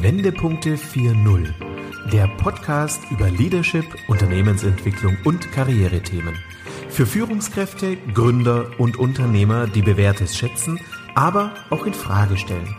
Wendepunkte 0.00 0.76
4.0, 0.76 1.52
der 2.10 2.26
Podcast 2.38 3.02
über 3.10 3.28
Leadership, 3.28 3.84
Unternehmensentwicklung 4.08 5.18
und 5.24 5.52
Karrierethemen. 5.52 6.34
Für 6.88 7.04
Führungskräfte, 7.04 7.98
Gründer 8.14 8.70
und 8.78 8.96
Unternehmer, 8.96 9.66
die 9.66 9.82
Bewährtes 9.82 10.34
schätzen, 10.34 10.80
aber 11.14 11.52
auch 11.68 11.84
in 11.84 11.92
Frage 11.92 12.38
stellen. 12.38 12.74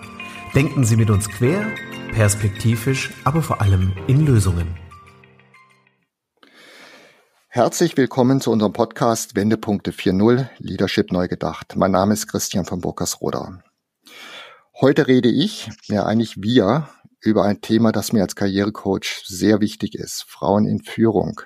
Denken 0.55 0.85
Sie 0.85 0.95
mit 0.95 1.11
uns 1.11 1.29
quer, 1.29 1.67
perspektivisch, 2.13 3.11
aber 3.25 3.43
vor 3.43 3.61
allem 3.61 3.93
in 4.07 4.25
Lösungen. 4.25 4.75
Herzlich 7.47 7.95
willkommen 7.95 8.41
zu 8.41 8.49
unserem 8.49 8.73
Podcast 8.73 9.35
Wendepunkte 9.35 9.91
4.0 9.91 10.49
Leadership 10.57 11.11
neu 11.11 11.27
gedacht. 11.27 11.75
Mein 11.75 11.91
Name 11.91 12.13
ist 12.13 12.25
Christian 12.25 12.65
von 12.65 12.81
Burkersroda. 12.81 13.63
Heute 14.81 15.07
rede 15.07 15.29
ich, 15.29 15.69
ja 15.85 16.05
eigentlich 16.07 16.41
wir, 16.41 16.89
über 17.23 17.45
ein 17.45 17.61
Thema, 17.61 17.91
das 17.91 18.13
mir 18.13 18.21
als 18.21 18.35
Karrierecoach 18.35 19.23
sehr 19.25 19.61
wichtig 19.61 19.95
ist. 19.95 20.25
Frauen 20.27 20.65
in 20.65 20.81
Führung. 20.81 21.41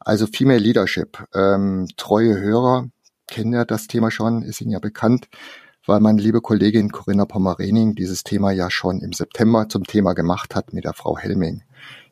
Also 0.00 0.26
Female 0.26 0.58
Leadership. 0.58 1.24
Ähm, 1.34 1.88
treue 1.96 2.38
Hörer 2.38 2.88
kennen 3.26 3.54
ja 3.54 3.64
das 3.64 3.86
Thema 3.86 4.10
schon, 4.10 4.42
ist 4.42 4.60
Ihnen 4.60 4.72
ja 4.72 4.78
bekannt, 4.78 5.28
weil 5.86 6.00
meine 6.00 6.20
liebe 6.20 6.40
Kollegin 6.40 6.92
Corinna 6.92 7.24
Pommerening 7.24 7.94
dieses 7.94 8.24
Thema 8.24 8.50
ja 8.52 8.70
schon 8.70 9.00
im 9.00 9.12
September 9.12 9.68
zum 9.68 9.84
Thema 9.84 10.12
gemacht 10.12 10.54
hat 10.54 10.72
mit 10.72 10.84
der 10.84 10.92
Frau 10.92 11.16
Helming. 11.16 11.62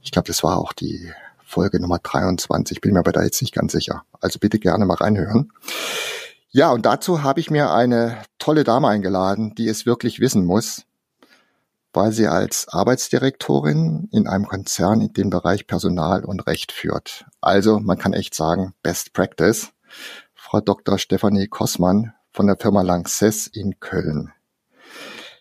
Ich 0.00 0.12
glaube, 0.12 0.28
das 0.28 0.42
war 0.42 0.56
auch 0.56 0.72
die 0.72 1.12
Folge 1.44 1.80
Nummer 1.80 1.98
23, 1.98 2.80
bin 2.80 2.94
mir 2.94 3.00
aber 3.00 3.12
da 3.12 3.22
jetzt 3.22 3.42
nicht 3.42 3.54
ganz 3.54 3.72
sicher. 3.72 4.04
Also 4.20 4.38
bitte 4.38 4.58
gerne 4.58 4.86
mal 4.86 4.94
reinhören. 4.94 5.52
Ja, 6.52 6.70
und 6.70 6.86
dazu 6.86 7.22
habe 7.22 7.40
ich 7.40 7.50
mir 7.50 7.72
eine 7.72 8.18
tolle 8.38 8.64
Dame 8.64 8.88
eingeladen, 8.88 9.54
die 9.56 9.68
es 9.68 9.84
wirklich 9.84 10.20
wissen 10.20 10.44
muss, 10.44 10.84
weil 11.92 12.12
sie 12.12 12.26
als 12.26 12.68
Arbeitsdirektorin 12.68 14.08
in 14.12 14.26
einem 14.26 14.46
Konzern 14.46 15.00
in 15.00 15.12
den 15.12 15.30
Bereich 15.30 15.66
Personal 15.66 16.24
und 16.24 16.46
Recht 16.46 16.72
führt. 16.72 17.24
Also 17.40 17.80
man 17.80 17.98
kann 17.98 18.12
echt 18.12 18.34
sagen, 18.34 18.74
Best 18.82 19.12
Practice. 19.12 19.72
Frau 20.34 20.60
Dr. 20.60 20.98
Stefanie 20.98 21.48
Kossmann 21.48 22.12
von 22.32 22.46
der 22.46 22.56
Firma 22.56 22.82
Lanxess 22.82 23.46
in 23.46 23.80
Köln. 23.80 24.32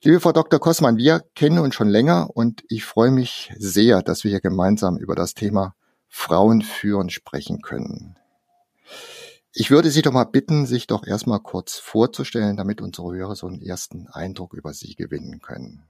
Liebe 0.02 0.19
Frau 0.19 0.31
Dr. 0.31 0.59
Kossmann, 0.59 0.97
wir 0.97 1.22
kennen 1.36 1.59
uns 1.59 1.75
schon 1.75 1.89
länger 1.89 2.30
und 2.33 2.63
ich 2.69 2.86
freue 2.86 3.11
mich 3.11 3.52
sehr, 3.58 4.02
dass 4.02 4.23
wir 4.23 4.31
hier 4.31 4.39
gemeinsam 4.39 4.97
über 4.97 5.13
das 5.13 5.34
Thema 5.34 5.75
Frauen 6.08 6.61
führen 6.61 7.09
sprechen 7.09 7.61
können. 7.61 8.16
Ich 9.52 9.72
würde 9.72 9.91
Sie 9.91 10.02
doch 10.02 10.11
mal 10.11 10.25
bitten, 10.25 10.66
sich 10.66 10.88
doch 10.88 11.06
erstmal 11.06 11.39
kurz 11.39 11.80
vorzustellen, 11.80 12.56
damit 12.56 12.81
unsere 12.81 13.13
Hörer 13.13 13.36
so 13.36 13.47
einen 13.47 13.61
ersten 13.61 14.08
Eindruck 14.08 14.53
über 14.53 14.73
Sie 14.73 14.95
gewinnen 14.95 15.41
können. 15.41 15.84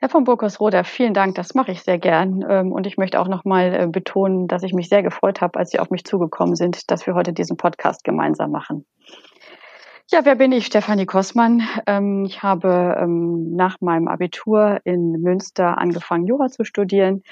Herr 0.00 0.08
von 0.08 0.22
Burkersroda, 0.22 0.84
vielen 0.84 1.12
Dank, 1.12 1.34
das 1.34 1.54
mache 1.54 1.72
ich 1.72 1.82
sehr 1.82 1.98
gern. 1.98 2.44
Ähm, 2.48 2.70
und 2.70 2.86
ich 2.86 2.98
möchte 2.98 3.18
auch 3.18 3.26
nochmal 3.26 3.74
äh, 3.74 3.86
betonen, 3.88 4.46
dass 4.46 4.62
ich 4.62 4.72
mich 4.72 4.88
sehr 4.88 5.02
gefreut 5.02 5.40
habe, 5.40 5.58
als 5.58 5.70
Sie 5.70 5.80
auf 5.80 5.90
mich 5.90 6.04
zugekommen 6.04 6.54
sind, 6.54 6.88
dass 6.92 7.04
wir 7.08 7.14
heute 7.14 7.32
diesen 7.32 7.56
Podcast 7.56 8.04
gemeinsam 8.04 8.52
machen. 8.52 8.86
Ja, 10.10 10.24
wer 10.24 10.36
bin 10.36 10.52
ich? 10.52 10.64
Stefanie 10.64 11.04
Kossmann. 11.04 11.68
Ähm, 11.86 12.24
ich 12.24 12.42
habe 12.42 12.96
ähm, 12.98 13.54
nach 13.54 13.76
meinem 13.82 14.08
Abitur 14.08 14.80
in 14.84 15.20
Münster 15.20 15.76
angefangen, 15.76 16.26
Jura 16.26 16.48
zu 16.48 16.64
studieren, 16.64 17.22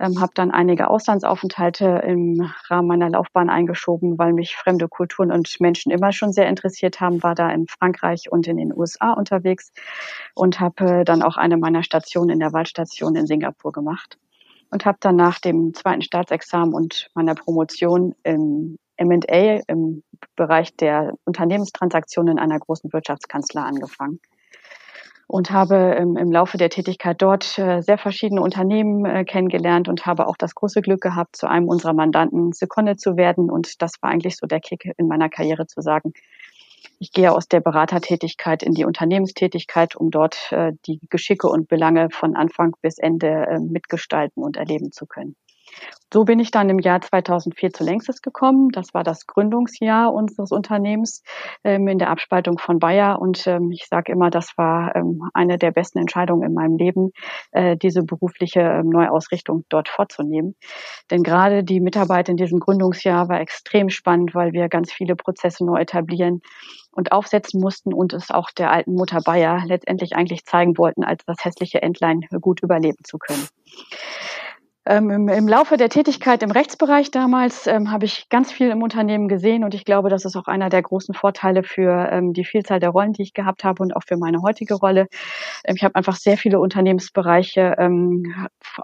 ähm, 0.00 0.18
habe 0.18 0.32
dann 0.34 0.50
einige 0.50 0.88
Auslandsaufenthalte 0.88 1.84
im 2.06 2.50
Rahmen 2.70 2.88
meiner 2.88 3.10
Laufbahn 3.10 3.50
eingeschoben, 3.50 4.16
weil 4.18 4.32
mich 4.32 4.56
fremde 4.56 4.88
Kulturen 4.88 5.30
und 5.30 5.60
Menschen 5.60 5.92
immer 5.92 6.12
schon 6.12 6.32
sehr 6.32 6.48
interessiert 6.48 7.02
haben, 7.02 7.22
war 7.22 7.34
da 7.34 7.50
in 7.50 7.66
Frankreich 7.66 8.32
und 8.32 8.46
in 8.46 8.56
den 8.56 8.72
USA 8.74 9.12
unterwegs 9.12 9.70
und 10.34 10.58
habe 10.58 11.04
dann 11.04 11.22
auch 11.22 11.36
eine 11.36 11.58
meiner 11.58 11.82
Stationen 11.82 12.30
in 12.30 12.40
der 12.40 12.54
Waldstation 12.54 13.14
in 13.14 13.26
Singapur 13.26 13.72
gemacht 13.72 14.16
und 14.70 14.86
habe 14.86 14.96
dann 15.00 15.16
nach 15.16 15.38
dem 15.38 15.74
zweiten 15.74 16.00
Staatsexamen 16.00 16.74
und 16.74 17.10
meiner 17.14 17.34
Promotion 17.34 18.14
im 18.22 18.78
M&A 18.96 19.60
im 19.66 20.02
Bereich 20.36 20.76
der 20.76 21.14
Unternehmenstransaktionen 21.24 22.36
in 22.36 22.38
einer 22.38 22.58
großen 22.58 22.92
Wirtschaftskanzlei 22.92 23.62
angefangen 23.62 24.20
und 25.32 25.50
habe 25.50 25.96
im, 25.98 26.18
im 26.18 26.30
Laufe 26.30 26.58
der 26.58 26.68
Tätigkeit 26.68 27.20
dort 27.22 27.58
äh, 27.58 27.80
sehr 27.80 27.96
verschiedene 27.96 28.42
Unternehmen 28.42 29.06
äh, 29.06 29.24
kennengelernt 29.24 29.88
und 29.88 30.04
habe 30.04 30.26
auch 30.26 30.36
das 30.36 30.54
große 30.54 30.82
Glück 30.82 31.00
gehabt, 31.00 31.36
zu 31.36 31.48
einem 31.48 31.68
unserer 31.68 31.94
Mandanten 31.94 32.52
Sekunde 32.52 32.96
zu 32.96 33.16
werden. 33.16 33.50
Und 33.50 33.80
das 33.80 33.94
war 34.02 34.10
eigentlich 34.10 34.36
so 34.36 34.46
der 34.46 34.60
Kick 34.60 34.92
in 34.98 35.08
meiner 35.08 35.30
Karriere 35.30 35.66
zu 35.66 35.80
sagen, 35.80 36.12
ich 36.98 37.12
gehe 37.12 37.32
aus 37.32 37.48
der 37.48 37.60
Beratertätigkeit 37.60 38.62
in 38.62 38.74
die 38.74 38.84
Unternehmenstätigkeit, 38.84 39.96
um 39.96 40.10
dort 40.10 40.52
äh, 40.52 40.72
die 40.86 41.00
Geschicke 41.08 41.48
und 41.48 41.66
Belange 41.66 42.10
von 42.10 42.36
Anfang 42.36 42.76
bis 42.82 42.98
Ende 42.98 43.28
äh, 43.28 43.58
mitgestalten 43.58 44.42
und 44.42 44.58
erleben 44.58 44.92
zu 44.92 45.06
können. 45.06 45.34
So 46.12 46.24
bin 46.24 46.40
ich 46.40 46.50
dann 46.50 46.68
im 46.68 46.78
Jahr 46.78 47.00
2004 47.00 47.72
zu 47.72 47.84
Längstes 47.84 48.20
gekommen. 48.20 48.68
Das 48.68 48.92
war 48.92 49.02
das 49.02 49.26
Gründungsjahr 49.26 50.12
unseres 50.12 50.52
Unternehmens 50.52 51.22
ähm, 51.64 51.88
in 51.88 51.98
der 51.98 52.10
Abspaltung 52.10 52.58
von 52.58 52.78
Bayer. 52.78 53.18
Und 53.18 53.46
ähm, 53.46 53.70
ich 53.72 53.86
sage 53.86 54.12
immer, 54.12 54.28
das 54.28 54.58
war 54.58 54.94
ähm, 54.94 55.30
eine 55.32 55.56
der 55.56 55.70
besten 55.70 56.00
Entscheidungen 56.00 56.46
in 56.46 56.52
meinem 56.52 56.76
Leben, 56.76 57.12
äh, 57.52 57.78
diese 57.78 58.02
berufliche 58.02 58.60
ähm, 58.60 58.90
Neuausrichtung 58.90 59.64
dort 59.70 59.88
vorzunehmen. 59.88 60.54
Denn 61.10 61.22
gerade 61.22 61.64
die 61.64 61.80
Mitarbeit 61.80 62.28
in 62.28 62.36
diesem 62.36 62.60
Gründungsjahr 62.60 63.30
war 63.30 63.40
extrem 63.40 63.88
spannend, 63.88 64.34
weil 64.34 64.52
wir 64.52 64.68
ganz 64.68 64.92
viele 64.92 65.16
Prozesse 65.16 65.64
neu 65.64 65.80
etablieren 65.80 66.42
und 66.90 67.12
aufsetzen 67.12 67.58
mussten 67.58 67.94
und 67.94 68.12
es 68.12 68.30
auch 68.30 68.50
der 68.50 68.70
alten 68.70 68.92
Mutter 68.92 69.20
Bayer 69.24 69.62
letztendlich 69.64 70.14
eigentlich 70.14 70.44
zeigen 70.44 70.76
wollten, 70.76 71.04
als 71.04 71.24
das 71.24 71.42
hässliche 71.42 71.80
Entlein 71.80 72.20
gut 72.42 72.62
überleben 72.62 73.02
zu 73.02 73.16
können. 73.16 73.48
Ähm, 74.84 75.10
im, 75.10 75.28
im, 75.28 75.46
Laufe 75.46 75.76
der 75.76 75.88
Tätigkeit 75.88 76.42
im 76.42 76.50
Rechtsbereich 76.50 77.12
damals 77.12 77.68
ähm, 77.68 77.92
habe 77.92 78.04
ich 78.04 78.28
ganz 78.30 78.50
viel 78.50 78.68
im 78.70 78.82
Unternehmen 78.82 79.28
gesehen 79.28 79.62
und 79.62 79.74
ich 79.74 79.84
glaube, 79.84 80.08
das 80.08 80.24
ist 80.24 80.34
auch 80.34 80.48
einer 80.48 80.70
der 80.70 80.82
großen 80.82 81.14
Vorteile 81.14 81.62
für 81.62 82.08
ähm, 82.10 82.32
die 82.32 82.44
Vielzahl 82.44 82.80
der 82.80 82.90
Rollen, 82.90 83.12
die 83.12 83.22
ich 83.22 83.32
gehabt 83.32 83.62
habe 83.62 83.80
und 83.80 83.94
auch 83.94 84.02
für 84.04 84.16
meine 84.16 84.42
heutige 84.42 84.74
Rolle. 84.74 85.06
Ähm, 85.64 85.76
ich 85.76 85.84
habe 85.84 85.94
einfach 85.94 86.16
sehr 86.16 86.36
viele 86.36 86.58
Unternehmensbereiche 86.58 87.76
ähm, 87.78 88.34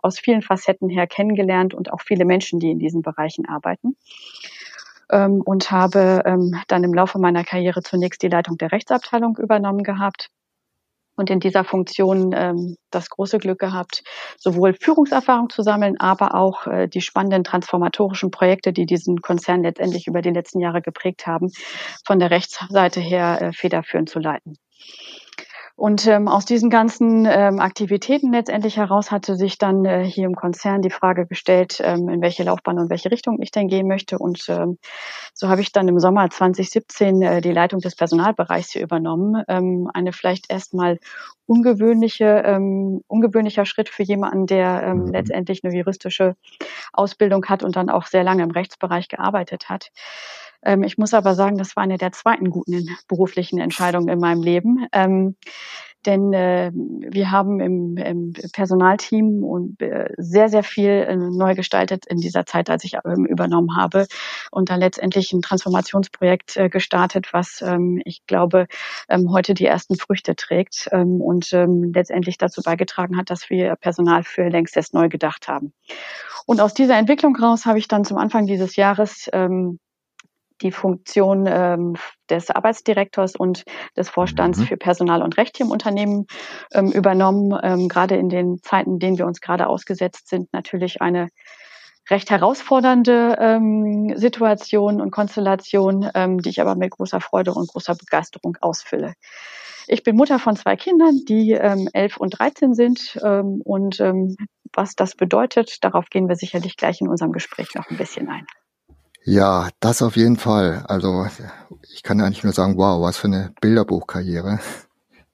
aus 0.01 0.21
vielen 0.21 0.43
Facetten 0.43 0.89
her 0.89 1.09
kennengelernt 1.09 1.75
und 1.75 1.93
auch 1.93 2.01
viele 2.01 2.25
Menschen, 2.25 2.61
die 2.61 2.71
in 2.71 2.79
diesen 2.79 3.03
Bereichen 3.03 3.49
arbeiten. 3.49 3.97
Ähm, 5.11 5.43
und 5.45 5.73
habe 5.73 6.23
dann 6.69 6.85
im 6.85 6.95
Laufe 6.95 7.19
meiner 7.19 7.43
Karriere 7.43 7.83
zunächst 7.83 8.23
die 8.23 8.29
Leitung 8.29 8.57
der 8.57 8.71
Rechtsabteilung 8.71 9.37
übernommen 9.39 9.83
gehabt 9.83 10.31
und 11.19 11.31
in 11.31 11.41
dieser 11.41 11.65
Funktion 11.65 12.33
ähm, 12.34 12.77
das 12.91 13.11
große 13.11 13.39
Glück 13.39 13.59
gehabt, 13.59 14.03
sowohl 14.39 14.75
Führungserfahrung 14.75 15.51
zu 15.51 15.62
sammeln, 15.62 15.97
aber 15.99 16.34
auch 16.34 16.67
äh, 16.67 16.87
die 16.89 17.01
spannenden 17.01 17.45
transformatorischen 17.45 18.31
Projekte, 18.31 18.73
die 18.73 18.87
diesen 18.87 19.21
Konzern 19.21 19.62
letztendlich 19.62 20.06
über 20.06 20.23
die 20.23 20.31
letzten 20.31 20.61
Jahre 20.61 20.81
geprägt 20.81 21.27
haben, 21.27 21.51
von 22.06 22.19
der 22.19 22.31
Rechtsseite 22.31 23.01
her 23.01 23.43
äh, 23.43 23.53
federführend 23.53 24.09
zu 24.09 24.21
leiten. 24.21 24.56
Und 25.78 26.09
ähm, 26.09 26.27
aus 26.27 26.44
diesen 26.44 26.71
ganzen 26.71 27.25
ähm, 27.25 27.61
Aktivitäten 27.61 28.33
letztendlich 28.33 28.78
heraus 28.78 29.12
hatte 29.12 29.37
sich 29.37 29.59
dann 29.59 29.84
äh, 29.84 30.03
hier 30.03 30.27
im 30.27 30.34
Konzern 30.34 30.83
die 30.83 30.91
Frage 30.91 31.25
gestellt, 31.25 31.81
ähm, 31.84 32.09
in 32.09 32.21
welche 32.21 32.43
Laufbahn 32.43 32.81
und 32.81 32.91
welche 32.91 33.12
Richtung 33.12 33.41
ich 33.41 33.53
denn 33.53 33.69
gehen 33.69 33.87
möchte. 33.87 34.19
Und 34.19 34.44
ähm, 34.49 34.78
so 35.34 35.49
habe 35.49 35.61
ich 35.61 35.71
dann 35.71 35.87
im 35.87 36.00
Sommer 36.00 36.28
2017 36.28 37.22
äh, 37.22 37.41
die 37.41 37.53
Leitung 37.53 37.78
des 37.78 37.94
Personalbereichs 37.94 38.72
hier 38.72 38.83
übernommen. 38.83 39.44
Ähm, 39.47 39.88
eine 39.94 40.12
vielleicht 40.12 40.50
erstmal 40.50 40.99
ungewöhnliche, 41.47 42.43
ähm, 42.44 43.03
ungewöhnlicher 43.06 43.65
Schritt 43.65 43.88
für 43.88 44.03
jemanden, 44.03 44.47
der 44.47 44.83
ähm, 44.83 45.05
mhm. 45.05 45.12
letztendlich 45.12 45.62
eine 45.62 45.72
juristische 45.72 46.34
Ausbildung 46.93 47.47
hat 47.47 47.62
und 47.62 47.77
dann 47.77 47.88
auch 47.88 48.06
sehr 48.06 48.25
lange 48.25 48.43
im 48.43 48.50
Rechtsbereich 48.50 49.06
gearbeitet 49.06 49.69
hat. 49.69 49.93
Ähm, 50.63 50.83
ich 50.83 50.99
muss 50.99 51.15
aber 51.15 51.35
sagen, 51.35 51.59
das 51.59 51.77
war 51.77 51.83
eine 51.83 51.99
der 51.99 52.13
zweiten 52.13 52.51
guten 52.51 52.97
beruflichen 53.09 53.59
Entscheidungen 53.59 54.09
in 54.09 54.19
meinem 54.19 54.43
Leben. 54.43 54.87
Ähm, 54.93 55.37
denn 56.07 56.33
äh, 56.33 56.71
wir 56.73 57.31
haben 57.33 57.61
im, 57.61 57.97
im 57.97 58.32
Personalteam 58.53 59.43
und 59.43 59.82
äh, 59.82 60.09
sehr, 60.17 60.49
sehr 60.49 60.62
viel 60.62 60.91
äh, 60.91 61.17
neu 61.17 61.55
gestaltet 61.55 62.06
in 62.06 62.19
dieser 62.19 62.47
Zeit, 62.47 62.71
als 62.71 62.85
ich 62.85 62.94
ähm, 63.05 63.27
übernommen 63.27 63.77
habe 63.77 64.06
und 64.53 64.71
dann 64.71 64.79
letztendlich 64.79 65.32
ein 65.32 65.43
Transformationsprojekt 65.43 66.56
äh, 66.56 66.69
gestartet, 66.69 67.32
was 67.32 67.62
ähm, 67.62 68.00
ich 68.05 68.25
glaube 68.27 68.69
ähm, 69.09 69.32
heute 69.32 69.55
die 69.55 69.67
ersten 69.67 69.97
Früchte 69.97 70.37
trägt 70.37 70.88
ähm, 70.93 71.21
und 71.21 71.53
ähm, 71.53 71.93
letztendlich 71.93 72.38
dazu 72.38 72.62
beigetragen 72.62 73.17
hat, 73.17 73.29
dass 73.31 73.50
wir 73.50 73.75
Personal 73.77 74.23
für 74.23 74.49
längst 74.49 74.77
erst 74.77 74.94
neu 74.94 75.09
gedacht 75.09 75.49
haben. 75.49 75.73
Und 76.47 76.61
aus 76.61 76.75
dieser 76.75 76.97
Entwicklung 76.97 77.35
raus 77.37 77.67
habe 77.67 77.79
ich 77.79 77.88
dann 77.88 78.05
zum 78.05 78.19
Anfang 78.19 78.47
dieses 78.47 78.77
Jahres 78.77 79.29
ähm, 79.32 79.81
die 80.62 80.72
Funktion 80.72 81.46
ähm, 81.49 81.96
des 82.31 82.50
Arbeitsdirektors 82.50 83.37
und 83.37 83.64
des 83.96 84.08
Vorstands 84.08 84.58
mhm. 84.58 84.64
für 84.64 84.76
Personal 84.76 85.22
und 85.22 85.37
Recht 85.37 85.56
hier 85.56 85.66
im 85.66 85.72
Unternehmen 85.72 86.26
ähm, 86.72 86.90
übernommen. 86.93 87.58
Ähm, 87.62 87.88
gerade 87.88 88.16
in 88.16 88.28
den 88.28 88.62
Zeiten, 88.62 88.94
in 88.94 88.99
denen 88.99 89.19
wir 89.19 89.26
uns 89.26 89.40
gerade 89.40 89.66
ausgesetzt 89.66 90.28
sind, 90.28 90.52
natürlich 90.52 91.00
eine 91.00 91.28
recht 92.10 92.31
herausfordernde 92.31 93.37
ähm, 93.38 94.16
Situation 94.16 95.00
und 95.00 95.10
Konstellation, 95.10 96.08
ähm, 96.14 96.40
die 96.40 96.50
ich 96.50 96.60
aber 96.60 96.75
mit 96.75 96.90
großer 96.90 97.20
Freude 97.20 97.52
und 97.52 97.69
großer 97.69 97.94
Begeisterung 97.94 98.56
ausfülle. 98.60 99.14
Ich 99.87 100.02
bin 100.02 100.16
Mutter 100.16 100.38
von 100.38 100.55
zwei 100.55 100.76
Kindern, 100.76 101.20
die 101.26 101.52
ähm, 101.52 101.88
11 101.93 102.19
und 102.19 102.38
13 102.38 102.75
sind. 102.75 103.19
Ähm, 103.22 103.62
und 103.64 104.00
ähm, 104.00 104.37
was 104.72 104.94
das 104.94 105.14
bedeutet, 105.14 105.82
darauf 105.82 106.10
gehen 106.10 106.28
wir 106.28 106.37
sicherlich 106.37 106.76
gleich 106.76 107.00
in 107.00 107.08
unserem 107.08 107.32
Gespräch 107.32 107.75
noch 107.75 107.88
ein 107.88 107.96
bisschen 107.96 108.28
ein. 108.28 108.46
Ja, 109.31 109.69
das 109.81 110.01
auf 110.01 110.17
jeden 110.17 110.39
Fall. 110.39 110.87
Also 110.89 111.27
ich 111.93 112.03
kann 112.03 112.19
eigentlich 112.23 112.45
nur 112.45 112.55
sagen, 112.55 112.79
wow, 112.79 113.03
was 113.03 113.19
für 113.19 113.27
eine 113.27 113.53
Bilderbuchkarriere. 113.61 114.59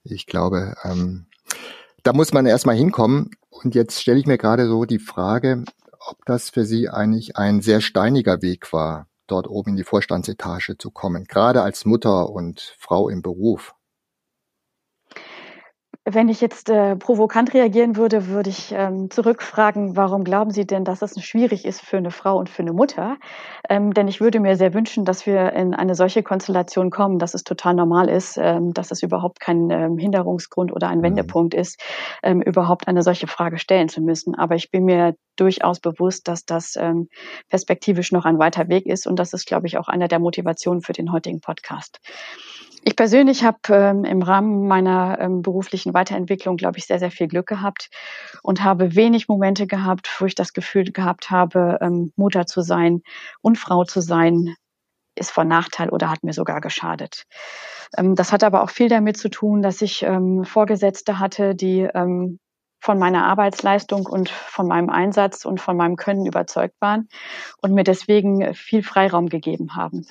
Ich 0.03 0.27
glaube, 0.27 0.75
ähm, 0.83 1.27
da 2.03 2.13
muss 2.13 2.33
man 2.33 2.45
erstmal 2.45 2.75
hinkommen. 2.75 3.31
Und 3.51 3.77
jetzt 3.77 4.01
stelle 4.03 4.19
ich 4.19 4.27
mir 4.27 4.37
gerade 4.37 4.67
so 4.67 4.85
die 4.85 4.99
Frage, 4.99 5.63
ob 6.09 6.25
das 6.27 6.51
für 6.51 6.65
Sie 6.65 6.89
eigentlich 6.89 7.37
ein 7.37 7.63
sehr 7.63 7.81
steiniger 7.81 8.43
Weg 8.43 8.73
war, 8.73 9.07
dort 9.29 9.47
oben 9.47 9.71
in 9.71 9.77
die 9.77 9.85
Vorstandsetage 9.85 10.77
zu 10.77 10.91
kommen, 10.91 11.27
gerade 11.27 11.63
als 11.63 11.85
Mutter 11.85 12.31
und 12.31 12.75
Frau 12.81 13.09
im 13.09 13.23
Beruf. 13.23 13.77
Wenn 16.07 16.29
ich 16.29 16.43
jetzt 16.43 16.69
äh, 16.69 16.97
provokant 16.97 17.55
reagieren 17.55 17.97
würde, 17.97 18.29
würde 18.29 18.51
ich 18.51 18.73
ähm, 18.77 19.11
zurückfragen, 19.11 19.97
warum 19.97 20.23
glauben 20.23 20.51
Sie 20.51 20.67
denn, 20.67 20.85
dass 20.85 21.01
es 21.01 21.19
schwierig 21.25 21.65
ist 21.65 21.81
für 21.81 21.97
eine 21.97 22.11
Frau 22.11 22.37
und 22.37 22.51
für 22.51 22.61
eine 22.61 22.75
Mutter? 22.75 23.17
Ähm, 23.71 23.95
denn 23.95 24.07
ich 24.07 24.21
würde 24.21 24.39
mir 24.39 24.57
sehr 24.57 24.75
wünschen, 24.75 25.07
dass 25.07 25.25
wir 25.25 25.55
in 25.55 25.73
eine 25.73 25.95
solche 25.95 26.23
Konstellation 26.23 26.91
kommen, 26.91 27.19
dass 27.19 27.33
es 27.33 27.43
total 27.43 27.73
normal 27.73 28.11
ist, 28.11 28.37
ähm, 28.37 28.75
dass 28.75 28.91
es 28.91 29.03
überhaupt 29.03 29.41
kein 29.41 29.71
ähm, 29.71 29.97
Hinderungsgrund 29.97 30.73
oder 30.73 30.89
ein 30.89 30.99
mhm. 30.99 31.05
Wendepunkt 31.05 31.55
ist, 31.55 31.81
ähm, 32.23 32.43
überhaupt 32.43 32.87
eine 32.87 33.03
solche 33.03 33.27
Frage 33.27 33.57
stellen 33.57 33.89
zu 33.89 34.03
müssen. 34.03 34.35
Aber 34.35 34.57
ich 34.57 34.71
bin 34.71 34.85
mir 34.85 35.17
durchaus 35.37 35.81
bewusst, 35.81 36.29
dass 36.29 36.45
das 36.45 36.77
ähm, 36.77 37.09
perspektivisch 37.49 38.13
noch 38.13 38.27
ein 38.27 38.39
weiter 38.39 38.69
Weg 38.69 38.85
ist. 38.85 39.07
Und 39.07 39.19
das 39.19 39.33
ist, 39.33 39.47
glaube 39.47 39.69
ich, 39.69 39.79
auch 39.79 39.89
einer 39.89 40.09
der 40.09 40.19
Motivationen 40.19 40.83
für 40.83 40.93
den 40.93 41.13
heutigen 41.13 41.41
Podcast. 41.41 41.99
Ich 42.87 42.97
persönlich 42.97 43.45
habe 43.45 43.59
ähm, 43.71 44.05
im 44.05 44.21
Rahmen 44.21 44.69
meiner 44.69 45.19
ähm, 45.19 45.41
beruflichen 45.41 45.95
Weiterentwicklung, 45.95 46.59
glaube 46.59 46.77
ich, 46.77 46.87
sehr, 46.87 46.99
sehr 46.99 47.11
viel 47.11 47.29
Glück 47.29 47.47
gehabt 47.47 47.89
und 48.43 48.63
habe 48.63 48.95
wenig 48.95 49.27
Momente 49.27 49.67
gehabt, 49.67 50.15
wo 50.19 50.27
ich 50.27 50.35
das 50.35 50.53
Gefühl 50.53 50.93
gehabt 50.93 51.31
habe, 51.31 51.79
ähm, 51.81 52.13
Mutter 52.17 52.47
zu 52.47 52.61
sein 52.61 53.01
und 53.41 53.57
Frau 53.57 53.85
zu 53.85 54.03
sein, 54.03 54.55
ist 55.15 55.31
von 55.31 55.49
Nachteil 55.49 55.89
oder 55.89 56.11
hat 56.11 56.25
mir 56.25 56.35
sogar 56.35 56.61
geschadet. 56.61 57.25
Ähm, 57.97 58.17
das 58.17 58.33
hat 58.33 58.45
aber 58.45 58.63
auch 58.63 58.71
viel 58.71 58.91
damit 58.91 59.17
zu 59.17 59.31
tun, 59.31 59.63
dass 59.63 59.81
ich 59.81 60.03
ähm, 60.03 60.45
Vorgesetzte 60.45 61.19
hatte, 61.19 61.55
die 61.55 61.89
ähm, 61.95 62.39
von 62.81 62.99
meiner 62.99 63.25
Arbeitsleistung 63.25 64.05
und 64.05 64.29
von 64.29 64.69
meinem 64.69 64.91
Einsatz 64.91 65.47
und 65.47 65.59
von 65.59 65.79
meinem 65.79 65.97
Können 65.97 66.27
überzeugt 66.27 66.75
waren 66.81 67.09
und 67.63 67.73
mir 67.73 67.85
deswegen 67.85 68.53
viel 68.53 68.83
Freiraum 68.83 69.31
gegeben 69.31 69.75
haben. 69.75 70.07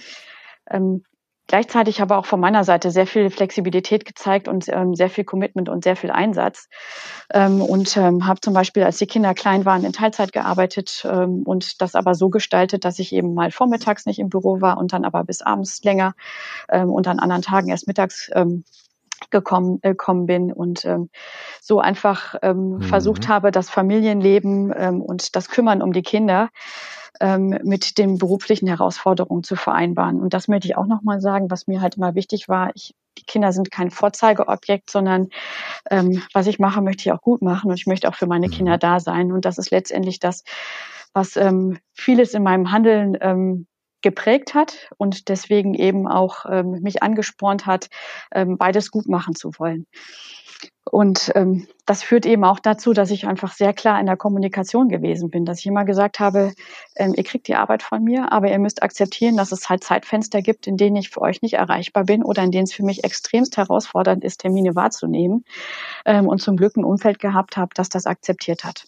Gleichzeitig 1.47 2.01
aber 2.01 2.17
auch 2.17 2.25
von 2.25 2.39
meiner 2.39 2.63
Seite 2.63 2.91
sehr 2.91 3.07
viel 3.07 3.29
Flexibilität 3.29 4.05
gezeigt 4.05 4.47
und 4.47 4.67
ähm, 4.69 4.95
sehr 4.95 5.09
viel 5.09 5.23
Commitment 5.23 5.69
und 5.69 5.83
sehr 5.83 5.95
viel 5.95 6.11
Einsatz. 6.11 6.69
Ähm, 7.33 7.61
und 7.61 7.95
ähm, 7.97 8.25
habe 8.25 8.39
zum 8.41 8.53
Beispiel, 8.53 8.83
als 8.83 8.97
die 8.97 9.07
Kinder 9.07 9.33
klein 9.33 9.65
waren, 9.65 9.83
in 9.83 9.93
Teilzeit 9.93 10.31
gearbeitet 10.31 11.05
ähm, 11.09 11.43
und 11.43 11.81
das 11.81 11.95
aber 11.95 12.15
so 12.15 12.29
gestaltet, 12.29 12.85
dass 12.85 12.99
ich 12.99 13.13
eben 13.13 13.33
mal 13.33 13.51
vormittags 13.51 14.05
nicht 14.05 14.19
im 14.19 14.29
Büro 14.29 14.61
war 14.61 14.77
und 14.77 14.93
dann 14.93 15.05
aber 15.05 15.23
bis 15.23 15.41
abends 15.41 15.83
länger 15.83 16.15
ähm, 16.69 16.89
und 16.89 17.07
an 17.07 17.19
anderen 17.19 17.41
Tagen 17.41 17.69
erst 17.69 17.87
mittags 17.87 18.29
ähm, 18.33 18.63
gekommen, 19.33 19.79
äh, 19.81 19.89
gekommen 19.89 20.25
bin 20.25 20.53
und 20.53 20.85
ähm, 20.85 21.09
so 21.61 21.79
einfach 21.79 22.35
ähm, 22.41 22.77
mhm. 22.77 22.81
versucht 22.83 23.27
habe, 23.27 23.51
das 23.51 23.69
Familienleben 23.69 24.73
ähm, 24.75 25.01
und 25.01 25.35
das 25.35 25.49
Kümmern 25.49 25.81
um 25.81 25.91
die 25.91 26.03
Kinder 26.03 26.49
ähm, 27.19 27.59
mit 27.63 27.97
den 27.97 28.17
beruflichen 28.17 28.67
Herausforderungen 28.67 29.43
zu 29.43 29.55
vereinbaren. 29.55 30.21
Und 30.21 30.33
das 30.33 30.47
möchte 30.47 30.67
ich 30.67 30.77
auch 30.77 30.87
nochmal 30.87 31.21
sagen, 31.21 31.51
was 31.51 31.67
mir 31.67 31.81
halt 31.81 31.97
immer 31.97 32.15
wichtig 32.15 32.49
war. 32.49 32.71
Ich, 32.75 32.95
die 33.17 33.25
Kinder 33.25 33.51
sind 33.51 33.71
kein 33.71 33.91
Vorzeigeobjekt, 33.91 34.89
sondern 34.89 35.29
ähm, 35.91 36.23
was 36.33 36.47
ich 36.47 36.59
mache, 36.59 36.81
möchte 36.81 37.01
ich 37.01 37.11
auch 37.11 37.21
gut 37.21 37.41
machen 37.41 37.69
und 37.69 37.77
ich 37.77 37.85
möchte 37.85 38.07
auch 38.07 38.15
für 38.15 38.27
meine 38.27 38.47
mhm. 38.47 38.51
Kinder 38.51 38.77
da 38.77 38.99
sein. 38.99 39.31
Und 39.31 39.45
das 39.45 39.57
ist 39.57 39.71
letztendlich 39.71 40.19
das, 40.19 40.43
was 41.13 41.35
ähm, 41.35 41.77
vieles 41.93 42.33
in 42.33 42.43
meinem 42.43 42.71
Handeln 42.71 43.17
ähm, 43.21 43.67
geprägt 44.03 44.53
hat 44.53 44.89
und 44.97 45.29
deswegen 45.29 45.73
eben 45.73 46.07
auch 46.07 46.45
ähm, 46.49 46.81
mich 46.81 47.01
angespornt 47.01 47.65
hat, 47.65 47.89
ähm, 48.31 48.57
beides 48.57 48.91
gut 48.91 49.07
machen 49.07 49.35
zu 49.35 49.51
wollen. 49.57 49.87
Und 50.89 51.31
ähm, 51.35 51.67
das 51.85 52.03
führt 52.03 52.25
eben 52.25 52.43
auch 52.43 52.59
dazu, 52.59 52.93
dass 52.93 53.09
ich 53.09 53.25
einfach 53.25 53.53
sehr 53.53 53.73
klar 53.73 53.99
in 53.99 54.05
der 54.05 54.17
Kommunikation 54.17 54.89
gewesen 54.89 55.29
bin, 55.29 55.45
dass 55.45 55.59
ich 55.59 55.65
immer 55.65 55.85
gesagt 55.85 56.19
habe, 56.19 56.53
ähm, 56.95 57.13
ihr 57.15 57.23
kriegt 57.23 57.47
die 57.47 57.55
Arbeit 57.55 57.83
von 57.83 58.03
mir, 58.03 58.31
aber 58.31 58.51
ihr 58.51 58.59
müsst 58.59 58.83
akzeptieren, 58.83 59.37
dass 59.37 59.51
es 59.51 59.69
halt 59.69 59.83
Zeitfenster 59.83 60.41
gibt, 60.41 60.67
in 60.67 60.77
denen 60.77 60.97
ich 60.97 61.09
für 61.09 61.21
euch 61.21 61.41
nicht 61.41 61.55
erreichbar 61.55 62.03
bin 62.03 62.23
oder 62.23 62.43
in 62.43 62.51
denen 62.51 62.65
es 62.65 62.73
für 62.73 62.83
mich 62.83 63.03
extremst 63.03 63.57
herausfordernd 63.57 64.23
ist, 64.23 64.41
Termine 64.41 64.75
wahrzunehmen. 64.75 65.45
Ähm, 66.05 66.27
und 66.27 66.41
zum 66.41 66.57
Glück 66.57 66.75
ein 66.75 66.83
Umfeld 66.83 67.19
gehabt 67.19 67.57
habe, 67.57 67.71
das 67.75 67.89
das 67.89 68.05
akzeptiert 68.05 68.63
hat. 68.63 68.85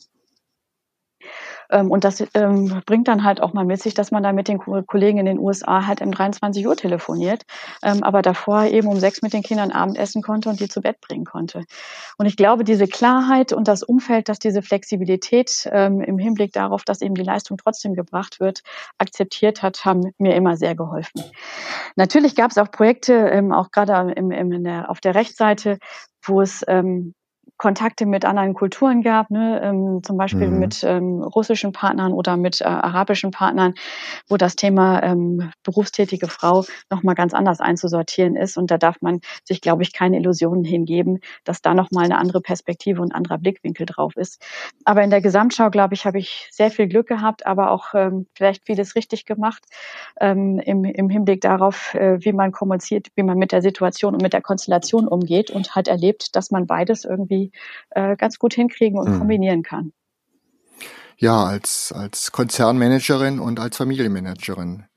Ähm, 1.69 1.91
und 1.91 2.03
das 2.03 2.23
ähm, 2.33 2.81
bringt 2.85 3.07
dann 3.07 3.23
halt 3.23 3.41
auch 3.41 3.53
mal 3.53 3.65
mit 3.65 3.81
sich, 3.81 3.93
dass 3.93 4.11
man 4.11 4.23
da 4.23 4.33
mit 4.33 4.47
den 4.47 4.59
Kollegen 4.59 5.17
in 5.17 5.25
den 5.25 5.39
USA 5.39 5.85
halt 5.87 6.01
um 6.01 6.11
23 6.11 6.65
Uhr 6.67 6.75
telefoniert, 6.75 7.43
ähm, 7.83 8.03
aber 8.03 8.21
davor 8.21 8.65
eben 8.65 8.87
um 8.87 8.99
sechs 8.99 9.21
mit 9.21 9.33
den 9.33 9.43
Kindern 9.43 9.71
Abendessen 9.71 10.21
konnte 10.21 10.49
und 10.49 10.59
die 10.59 10.67
zu 10.67 10.81
Bett 10.81 11.01
bringen 11.01 11.25
konnte. 11.25 11.63
Und 12.17 12.25
ich 12.25 12.37
glaube, 12.37 12.63
diese 12.63 12.87
Klarheit 12.87 13.53
und 13.53 13.67
das 13.67 13.83
Umfeld, 13.83 14.29
dass 14.29 14.39
diese 14.39 14.61
Flexibilität 14.61 15.69
ähm, 15.71 16.01
im 16.01 16.17
Hinblick 16.17 16.53
darauf, 16.53 16.83
dass 16.83 17.01
eben 17.01 17.15
die 17.15 17.23
Leistung 17.23 17.57
trotzdem 17.57 17.93
gebracht 17.93 18.39
wird, 18.39 18.61
akzeptiert 18.97 19.61
hat, 19.61 19.85
haben 19.85 20.11
mir 20.17 20.35
immer 20.35 20.57
sehr 20.57 20.75
geholfen. 20.75 21.23
Natürlich 21.95 22.35
gab 22.35 22.51
es 22.51 22.57
auch 22.57 22.71
Projekte, 22.71 23.13
ähm, 23.13 23.51
auch 23.51 23.71
gerade 23.71 24.11
im, 24.13 24.31
im, 24.31 24.63
der, 24.63 24.89
auf 24.89 24.99
der 24.99 25.15
Rechtsseite, 25.15 25.79
wo 26.23 26.41
es 26.41 26.63
ähm, 26.67 27.13
Kontakte 27.57 28.05
mit 28.05 28.25
anderen 28.25 28.53
Kulturen 28.53 29.01
gab, 29.01 29.31
ne? 29.31 29.61
ähm, 29.63 30.01
zum 30.03 30.17
Beispiel 30.17 30.47
mhm. 30.47 30.59
mit 30.59 30.83
ähm, 30.83 31.21
russischen 31.23 31.71
Partnern 31.71 32.11
oder 32.11 32.35
mit 32.35 32.59
äh, 32.61 32.65
arabischen 32.65 33.31
Partnern, 33.31 33.75
wo 34.27 34.35
das 34.35 34.55
Thema 34.55 35.01
ähm, 35.03 35.51
berufstätige 35.63 36.27
Frau 36.27 36.65
nochmal 36.89 37.15
ganz 37.15 37.33
anders 37.33 37.61
einzusortieren 37.61 38.35
ist. 38.35 38.57
Und 38.57 38.71
da 38.71 38.77
darf 38.77 38.97
man 39.01 39.21
sich, 39.45 39.61
glaube 39.61 39.83
ich, 39.83 39.93
keine 39.93 40.17
Illusionen 40.17 40.65
hingeben, 40.65 41.19
dass 41.45 41.61
da 41.61 41.73
nochmal 41.73 42.05
eine 42.05 42.17
andere 42.17 42.41
Perspektive 42.41 43.01
und 43.01 43.11
ein 43.11 43.15
anderer 43.15 43.37
Blickwinkel 43.37 43.85
drauf 43.85 44.17
ist. 44.17 44.43
Aber 44.83 45.03
in 45.03 45.09
der 45.09 45.21
Gesamtschau, 45.21 45.69
glaube 45.69 45.93
ich, 45.93 46.05
habe 46.05 46.19
ich 46.19 46.49
sehr 46.51 46.71
viel 46.71 46.87
Glück 46.87 47.07
gehabt, 47.07 47.45
aber 47.45 47.71
auch 47.71 47.93
ähm, 47.93 48.27
vielleicht 48.35 48.65
vieles 48.65 48.95
richtig 48.95 49.25
gemacht 49.25 49.63
ähm, 50.19 50.59
im, 50.59 50.83
im 50.83 51.09
Hinblick 51.09 51.41
darauf, 51.41 51.93
äh, 51.93 52.17
wie 52.19 52.33
man 52.33 52.51
kommuniziert, 52.51 53.07
wie 53.15 53.23
man 53.23 53.37
mit 53.37 53.53
der 53.53 53.61
Situation 53.61 54.13
und 54.13 54.21
mit 54.21 54.33
der 54.33 54.41
Konstellation 54.41 55.07
umgeht 55.07 55.51
und 55.51 55.73
halt 55.73 55.87
erlebt, 55.87 56.35
dass 56.35 56.51
man 56.51 56.67
beides 56.67 57.05
irgendwie 57.05 57.44
äh, 57.91 58.15
ganz 58.15 58.39
gut 58.39 58.53
hinkriegen 58.53 58.99
und 58.99 59.09
mhm. 59.09 59.19
kombinieren 59.19 59.63
kann. 59.63 59.93
Ja, 61.17 61.45
als, 61.45 61.93
als 61.95 62.31
Konzernmanagerin 62.31 63.39
und 63.39 63.59
als 63.59 63.77
Familienmanagerin. 63.77 64.85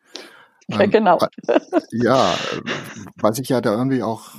Ja, 0.71 0.83
ähm, 0.83 0.91
genau. 0.91 1.19
ja, 1.93 2.35
was 3.21 3.39
ich 3.39 3.49
ja 3.49 3.61
da 3.61 3.73
irgendwie 3.73 4.03
auch 4.03 4.31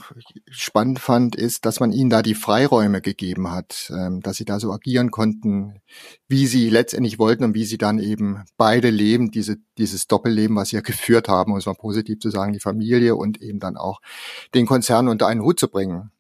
spannend 0.50 1.00
fand, 1.00 1.36
ist, 1.36 1.66
dass 1.66 1.80
man 1.80 1.92
ihnen 1.92 2.10
da 2.10 2.22
die 2.22 2.36
Freiräume 2.36 3.02
gegeben 3.02 3.52
hat, 3.52 3.92
ähm, 3.96 4.22
dass 4.22 4.38
sie 4.38 4.46
da 4.46 4.60
so 4.60 4.72
agieren 4.72 5.12
konnten, 5.12 5.82
wie 6.28 6.48
sie 6.48 6.70
letztendlich 6.70 7.20
wollten 7.20 7.44
und 7.44 7.54
wie 7.56 7.66
sie 7.66 7.78
dann 7.78 8.00
eben 8.00 8.44
beide 8.58 8.90
leben, 8.90 9.32
diese, 9.32 9.58
dieses 9.78 10.08
Doppelleben, 10.08 10.56
was 10.56 10.70
sie 10.70 10.78
ja 10.78 10.82
geführt 10.90 11.28
haben, 11.28 11.52
um 11.52 11.58
es 11.58 11.66
mal 11.66 11.74
positiv 11.74 12.20
zu 12.20 12.30
sagen, 12.30 12.54
die 12.54 12.60
Familie 12.60 13.16
und 13.16 13.42
eben 13.42 13.60
dann 13.60 13.78
auch 13.78 14.00
den 14.54 14.66
Konzern 14.66 15.08
unter 15.08 15.28
einen 15.28 15.42
Hut 15.42 15.60
zu 15.60 15.68
bringen. 15.68 16.12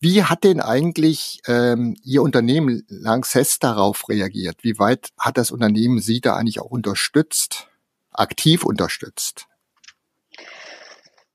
Wie 0.00 0.22
hat 0.22 0.44
denn 0.44 0.60
eigentlich 0.60 1.40
ähm, 1.46 1.96
Ihr 2.04 2.22
Unternehmen 2.22 2.84
Lanxess 2.88 3.58
darauf 3.58 4.08
reagiert? 4.08 4.62
Wie 4.62 4.78
weit 4.78 5.08
hat 5.18 5.36
das 5.36 5.50
Unternehmen 5.50 6.00
Sie 6.00 6.20
da 6.20 6.36
eigentlich 6.36 6.60
auch 6.60 6.70
unterstützt, 6.70 7.68
aktiv 8.12 8.64
unterstützt? 8.64 9.48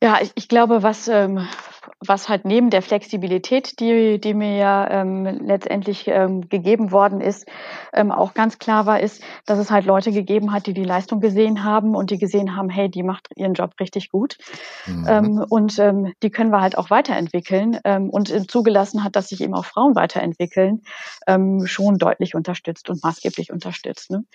Ja, 0.03 0.19
ich, 0.21 0.33
ich 0.35 0.49
glaube, 0.49 0.83
was, 0.83 1.07
ähm, 1.07 1.47
was 2.01 2.27
halt 2.27 2.43
neben 2.43 2.69
der 2.69 2.81
Flexibilität, 2.81 3.79
die, 3.79 4.19
die 4.19 4.33
mir 4.33 4.57
ja 4.57 4.89
ähm, 4.89 5.23
letztendlich 5.23 6.09
ähm, 6.09 6.49
gegeben 6.49 6.91
worden 6.91 7.21
ist, 7.21 7.47
ähm, 7.93 8.11
auch 8.11 8.33
ganz 8.33 8.59
klar 8.59 8.85
war, 8.85 8.99
ist, 8.99 9.23
dass 9.45 9.59
es 9.59 9.71
halt 9.71 9.85
Leute 9.85 10.11
gegeben 10.11 10.51
hat, 10.51 10.67
die 10.67 10.73
die 10.73 10.83
Leistung 10.83 11.21
gesehen 11.21 11.63
haben 11.63 11.95
und 11.95 12.09
die 12.11 12.17
gesehen 12.17 12.53
haben, 12.53 12.67
hey, 12.67 12.89
die 12.89 13.01
macht 13.01 13.29
ihren 13.37 13.53
Job 13.53 13.75
richtig 13.79 14.09
gut. 14.09 14.35
Mhm. 14.87 15.05
Ähm, 15.07 15.45
und 15.47 15.79
ähm, 15.79 16.11
die 16.21 16.31
können 16.31 16.51
wir 16.51 16.59
halt 16.59 16.77
auch 16.77 16.89
weiterentwickeln 16.89 17.79
ähm, 17.85 18.09
und 18.09 18.29
äh, 18.29 18.45
zugelassen 18.45 19.05
hat, 19.05 19.15
dass 19.15 19.29
sich 19.29 19.39
eben 19.39 19.53
auch 19.53 19.63
Frauen 19.63 19.95
weiterentwickeln, 19.95 20.81
ähm, 21.27 21.65
schon 21.65 21.97
deutlich 21.97 22.35
unterstützt 22.35 22.89
und 22.89 23.01
maßgeblich 23.01 23.53
unterstützt. 23.53 24.11
Ne? 24.11 24.25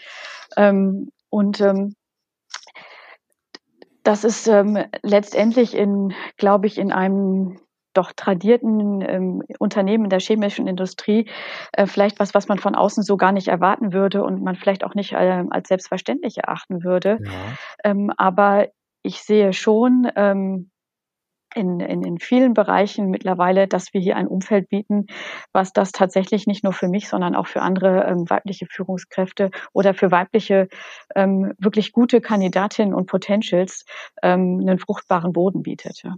Ähm, 0.56 1.10
und 1.28 1.60
ähm, 1.60 1.94
das 4.08 4.24
ist 4.24 4.48
ähm, 4.48 4.78
letztendlich 5.02 5.76
in, 5.76 6.14
glaube 6.38 6.66
ich, 6.66 6.78
in 6.78 6.92
einem 6.92 7.60
doch 7.92 8.12
tradierten 8.16 9.02
ähm, 9.02 9.42
Unternehmen 9.58 10.08
der 10.08 10.18
chemischen 10.18 10.66
Industrie 10.66 11.28
äh, 11.72 11.86
vielleicht 11.86 12.18
was, 12.18 12.32
was 12.32 12.48
man 12.48 12.58
von 12.58 12.74
außen 12.74 13.02
so 13.02 13.18
gar 13.18 13.32
nicht 13.32 13.48
erwarten 13.48 13.92
würde 13.92 14.24
und 14.24 14.42
man 14.42 14.56
vielleicht 14.56 14.82
auch 14.82 14.94
nicht 14.94 15.12
äh, 15.12 15.44
als 15.50 15.68
selbstverständlich 15.68 16.38
erachten 16.38 16.84
würde. 16.84 17.18
Ja. 17.20 17.30
Ähm, 17.84 18.10
aber 18.16 18.68
ich 19.02 19.20
sehe 19.20 19.52
schon, 19.52 20.10
ähm, 20.16 20.70
in, 21.54 21.80
in, 21.80 22.02
in 22.02 22.18
vielen 22.18 22.54
Bereichen 22.54 23.10
mittlerweile, 23.10 23.68
dass 23.68 23.92
wir 23.94 24.00
hier 24.00 24.16
ein 24.16 24.26
Umfeld 24.26 24.68
bieten, 24.68 25.06
was 25.52 25.72
das 25.72 25.92
tatsächlich 25.92 26.46
nicht 26.46 26.64
nur 26.64 26.72
für 26.72 26.88
mich, 26.88 27.08
sondern 27.08 27.34
auch 27.34 27.46
für 27.46 27.62
andere 27.62 28.04
ähm, 28.04 28.28
weibliche 28.28 28.66
Führungskräfte 28.66 29.50
oder 29.72 29.94
für 29.94 30.10
weibliche 30.10 30.68
ähm, 31.14 31.52
wirklich 31.58 31.92
gute 31.92 32.20
Kandidatinnen 32.20 32.94
und 32.94 33.06
Potentials 33.06 33.84
ähm, 34.22 34.58
einen 34.60 34.78
fruchtbaren 34.78 35.32
Boden 35.32 35.62
bietet. 35.62 36.02
Ja. 36.02 36.16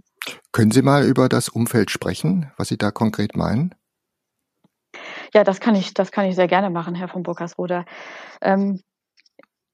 Können 0.51 0.71
Sie 0.71 0.81
mal 0.81 1.05
über 1.05 1.29
das 1.29 1.49
Umfeld 1.49 1.91
sprechen, 1.91 2.51
was 2.57 2.67
Sie 2.67 2.77
da 2.77 2.91
konkret 2.91 3.35
meinen? 3.35 3.73
Ja, 5.33 5.43
das 5.43 5.59
kann 5.59 5.75
ich, 5.75 5.93
das 5.93 6.11
kann 6.11 6.25
ich 6.25 6.35
sehr 6.35 6.47
gerne 6.47 6.69
machen, 6.69 6.95
Herr 6.95 7.07
von 7.07 7.23
Burkersroder. 7.23 7.85
Ähm, 8.41 8.81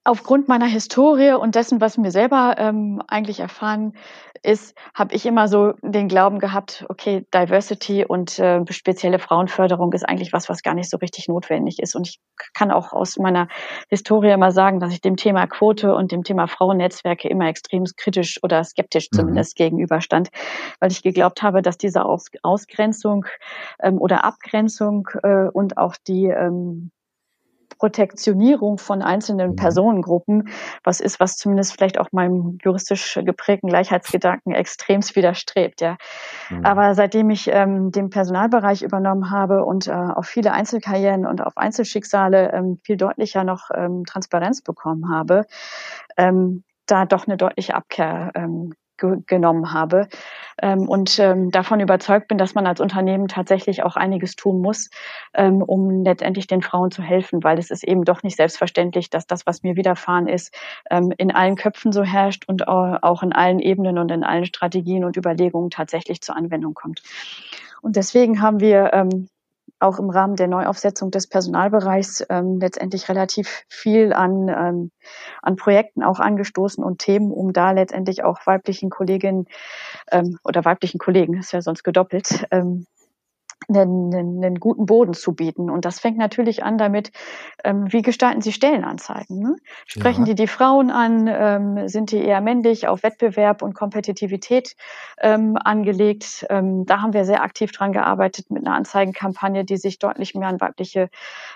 aufgrund 0.07 0.47
meiner 0.47 0.65
Historie 0.65 1.33
und 1.33 1.55
dessen, 1.55 1.81
was 1.81 1.97
mir 1.97 2.11
selber 2.11 2.55
ähm, 2.57 3.01
eigentlich 3.07 3.41
erfahren 3.41 3.93
ist, 4.41 4.73
habe 4.93 5.13
ich 5.13 5.25
immer 5.25 5.49
so 5.49 5.73
den 5.81 6.07
Glauben 6.07 6.39
gehabt, 6.39 6.85
okay, 6.87 7.25
Diversity 7.33 8.05
und 8.05 8.39
äh, 8.39 8.63
spezielle 8.69 9.19
Frauenförderung 9.19 9.91
ist 9.91 10.07
eigentlich 10.07 10.31
was, 10.31 10.47
was 10.47 10.63
gar 10.63 10.75
nicht 10.75 10.89
so 10.89 10.97
richtig 10.97 11.27
notwendig 11.27 11.79
ist. 11.79 11.95
Und 11.95 12.07
ich 12.07 12.19
kann 12.53 12.71
auch 12.71 12.93
aus 12.93 13.17
meiner 13.17 13.49
Historie 13.89 14.31
immer 14.31 14.51
sagen, 14.51 14.79
dass 14.79 14.93
ich 14.93 15.01
dem 15.01 15.17
Thema 15.17 15.45
Quote 15.45 15.93
und 15.93 16.13
dem 16.13 16.23
Thema 16.23 16.47
Frauennetzwerke 16.47 17.27
immer 17.27 17.47
extrem 17.47 17.83
kritisch 17.97 18.39
oder 18.43 18.63
skeptisch 18.63 19.09
mhm. 19.11 19.17
zumindest 19.17 19.59
mhm. 19.59 19.63
gegenüberstand, 19.63 20.29
weil 20.79 20.91
ich 20.91 21.03
geglaubt 21.03 21.41
habe, 21.43 21.61
dass 21.61 21.77
diese 21.77 22.05
Aus 22.05 22.27
Ausgrenzung 22.43 23.25
ähm, 23.81 23.97
oder 23.97 24.23
Abgrenzung 24.23 25.09
äh, 25.23 25.49
und 25.51 25.77
auch 25.77 25.95
die 26.07 26.27
ähm, 26.27 26.91
Protektionierung 27.77 28.77
von 28.77 29.01
einzelnen 29.01 29.51
mhm. 29.51 29.55
Personengruppen, 29.55 30.49
was 30.83 30.99
ist, 30.99 31.19
was 31.19 31.37
zumindest 31.37 31.73
vielleicht 31.73 31.99
auch 31.99 32.11
meinem 32.11 32.57
juristisch 32.63 33.19
geprägten 33.23 33.67
Gleichheitsgedanken 33.67 34.53
extremst 34.53 35.15
widerstrebt. 35.15 35.81
Ja. 35.81 35.97
Mhm. 36.49 36.65
Aber 36.65 36.95
seitdem 36.95 37.29
ich 37.29 37.49
ähm, 37.51 37.91
den 37.91 38.09
Personalbereich 38.09 38.81
übernommen 38.81 39.31
habe 39.31 39.63
und 39.63 39.87
äh, 39.87 39.91
auf 39.91 40.25
viele 40.25 40.51
Einzelkarrieren 40.53 41.25
und 41.25 41.41
auf 41.41 41.57
Einzelschicksale 41.57 42.51
ähm, 42.53 42.79
viel 42.83 42.97
deutlicher 42.97 43.43
noch 43.43 43.69
ähm, 43.73 44.03
Transparenz 44.05 44.61
bekommen 44.61 45.09
habe, 45.09 45.45
ähm, 46.17 46.63
da 46.85 47.05
doch 47.05 47.27
eine 47.27 47.37
deutliche 47.37 47.75
Abkehr 47.75 48.31
ähm, 48.35 48.73
ge 48.97 49.17
genommen 49.25 49.73
habe 49.73 50.07
ähm, 50.61 50.89
und 50.89 51.19
ähm, 51.19 51.51
davon 51.51 51.79
überzeugt 51.79 52.27
bin, 52.27 52.37
dass 52.37 52.55
man 52.55 52.67
als 52.67 52.81
Unternehmen 52.81 53.27
tatsächlich 53.27 53.83
auch 53.83 53.95
einiges 53.95 54.35
tun 54.35 54.61
muss, 54.61 54.89
ähm, 55.33 55.61
um 55.61 56.03
letztendlich 56.03 56.47
den 56.47 56.61
Frauen 56.61 56.91
zu 56.91 57.01
helfen, 57.01 57.43
weil 57.43 57.59
es 57.59 57.71
ist 57.71 57.83
eben 57.83 58.03
doch 58.03 58.23
nicht 58.23 58.37
selbstverständlich, 58.37 59.09
dass 59.09 59.27
das, 59.27 59.45
was 59.45 59.63
mir 59.63 59.75
widerfahren 59.75 60.27
ist, 60.27 60.53
ähm, 60.89 61.13
in 61.17 61.31
allen 61.31 61.55
Köpfen 61.55 61.91
so 61.91 62.03
herrscht 62.03 62.45
und 62.47 62.67
auch 62.67 63.23
in 63.23 63.33
allen 63.33 63.59
Ebenen 63.59 63.97
und 63.97 64.11
in 64.11 64.23
allen 64.23 64.45
Strategien 64.45 65.03
und 65.03 65.17
Überlegungen 65.17 65.69
tatsächlich 65.69 66.21
zur 66.21 66.35
Anwendung 66.35 66.73
kommt. 66.73 67.01
Und 67.81 67.95
deswegen 67.95 68.41
haben 68.41 68.59
wir 68.59 68.91
ähm, 68.93 69.29
auch 69.79 69.99
im 69.99 70.09
Rahmen 70.09 70.35
der 70.35 70.47
Neuaufsetzung 70.47 71.11
des 71.11 71.27
Personalbereichs 71.27 72.25
ähm, 72.29 72.59
letztendlich 72.59 73.09
relativ 73.09 73.63
viel 73.67 74.13
an, 74.13 74.47
ähm, 74.49 74.91
an 75.41 75.55
Projekten 75.55 76.03
auch 76.03 76.19
angestoßen 76.19 76.83
und 76.83 76.99
Themen, 76.99 77.31
um 77.31 77.53
da 77.53 77.71
letztendlich 77.71 78.23
auch 78.23 78.45
weiblichen 78.45 78.89
Kolleginnen 78.89 79.45
ähm, 80.11 80.39
oder 80.43 80.65
weiblichen 80.65 80.97
Kollegen, 80.97 81.37
ist 81.37 81.51
ja 81.51 81.61
sonst 81.61 81.83
gedoppelt, 81.83 82.47
ähm, 82.51 82.87
einen, 83.67 84.43
einen, 84.43 84.59
guten 84.59 84.85
Boden 84.85 85.13
zu 85.13 85.33
bieten. 85.33 85.69
Und 85.69 85.85
das 85.85 85.99
fängt 85.99 86.17
natürlich 86.17 86.63
an 86.63 86.77
damit, 86.77 87.11
ähm, 87.63 87.91
wie 87.91 88.01
gestalten 88.01 88.41
Sie 88.41 88.53
Stellenanzeigen? 88.53 89.39
Ne? 89.39 89.55
Sprechen 89.85 90.21
ja. 90.21 90.33
die 90.33 90.35
die 90.35 90.47
Frauen 90.47 90.89
an? 90.89 91.27
Ähm, 91.27 91.87
sind 91.87 92.11
die 92.11 92.23
eher 92.23 92.39
männlich 92.39 92.87
auf 92.87 93.03
Wettbewerb 93.03 93.61
und 93.61 93.73
Kompetitivität 93.73 94.75
ähm, 95.19 95.57
angelegt? 95.57 96.45
Ähm, 96.49 96.85
da 96.85 97.01
haben 97.01 97.13
wir 97.13 97.25
sehr 97.25 97.43
aktiv 97.43 97.71
dran 97.71 97.91
gearbeitet 97.91 98.51
mit 98.51 98.65
einer 98.65 98.75
Anzeigenkampagne, 98.75 99.65
die 99.65 99.77
sich 99.77 99.99
deutlich 99.99 100.33
mehr 100.33 100.47
an 100.47 100.61
weibliche 100.61 101.09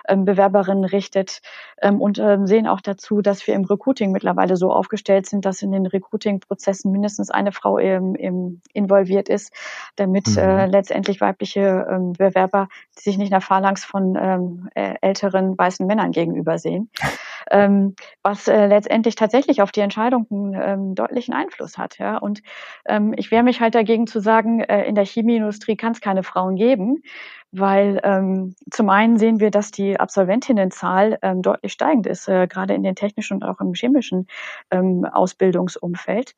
ähm, 0.07 0.25
Bewerberinnen 0.25 0.85
richtet 0.85 1.41
ähm, 1.81 2.01
und 2.01 2.21
sehen 2.45 2.67
auch 2.67 2.81
dazu, 2.81 3.21
dass 3.21 3.45
wir 3.47 3.53
im 3.53 3.65
Recruiting 3.65 4.11
mittlerweile 4.11 4.55
so 4.55 4.71
aufgestellt 4.71 5.27
sind, 5.27 5.45
dass 5.45 5.61
in 5.61 5.71
den 5.71 5.85
Recruiting-Prozessen 5.85 6.91
mindestens 6.91 7.31
eine 7.31 7.51
Frau 7.51 7.77
im, 7.77 8.15
im 8.15 8.61
involviert 8.73 9.29
ist, 9.29 9.53
damit 9.95 10.27
mhm. 10.27 10.37
äh, 10.37 10.65
letztendlich 10.67 11.21
weibliche 11.21 11.85
ähm, 11.91 12.13
Bewerber, 12.13 12.67
die 12.97 13.01
sich 13.03 13.17
nicht 13.17 13.31
nach 13.31 13.43
Phalanx 13.43 13.83
von 13.85 14.17
ähm, 14.19 14.69
älteren 14.73 15.57
weißen 15.57 15.85
Männern 15.85 16.11
gegenüber 16.11 16.57
sehen, 16.57 16.89
ähm, 17.51 17.95
was 18.23 18.47
äh, 18.47 18.67
letztendlich 18.67 19.15
tatsächlich 19.15 19.61
auf 19.61 19.71
die 19.71 19.81
Entscheidung 19.81 20.27
einen 20.31 20.53
ähm, 20.55 20.95
deutlichen 20.95 21.33
Einfluss 21.33 21.77
hat. 21.77 21.97
Ja? 21.99 22.17
Und 22.17 22.41
ähm, 22.85 23.13
ich 23.17 23.31
wehre 23.31 23.43
mich 23.43 23.61
halt 23.61 23.75
dagegen 23.75 24.07
zu 24.07 24.19
sagen, 24.19 24.61
äh, 24.61 24.85
in 24.85 24.95
der 24.95 25.05
Chemieindustrie 25.05 25.75
kann 25.75 25.91
es 25.91 26.01
keine 26.01 26.23
Frauen 26.23 26.55
geben, 26.55 27.03
weil 27.51 27.99
ähm, 28.03 28.55
zum 28.69 28.89
einen 28.89 29.17
sehen 29.17 29.39
wir, 29.39 29.51
dass 29.51 29.71
die 29.71 29.99
Absolventinnenzahl 29.99 31.19
ähm, 31.21 31.41
deutlich 31.41 31.73
steigend 31.73 32.07
ist, 32.07 32.27
äh, 32.29 32.47
gerade 32.47 32.73
in 32.73 32.83
den 32.83 32.95
technischen 32.95 33.35
und 33.35 33.43
auch 33.43 33.59
im 33.59 33.73
chemischen 33.73 34.27
ähm, 34.71 35.05
Ausbildungsumfeld. 35.05 36.33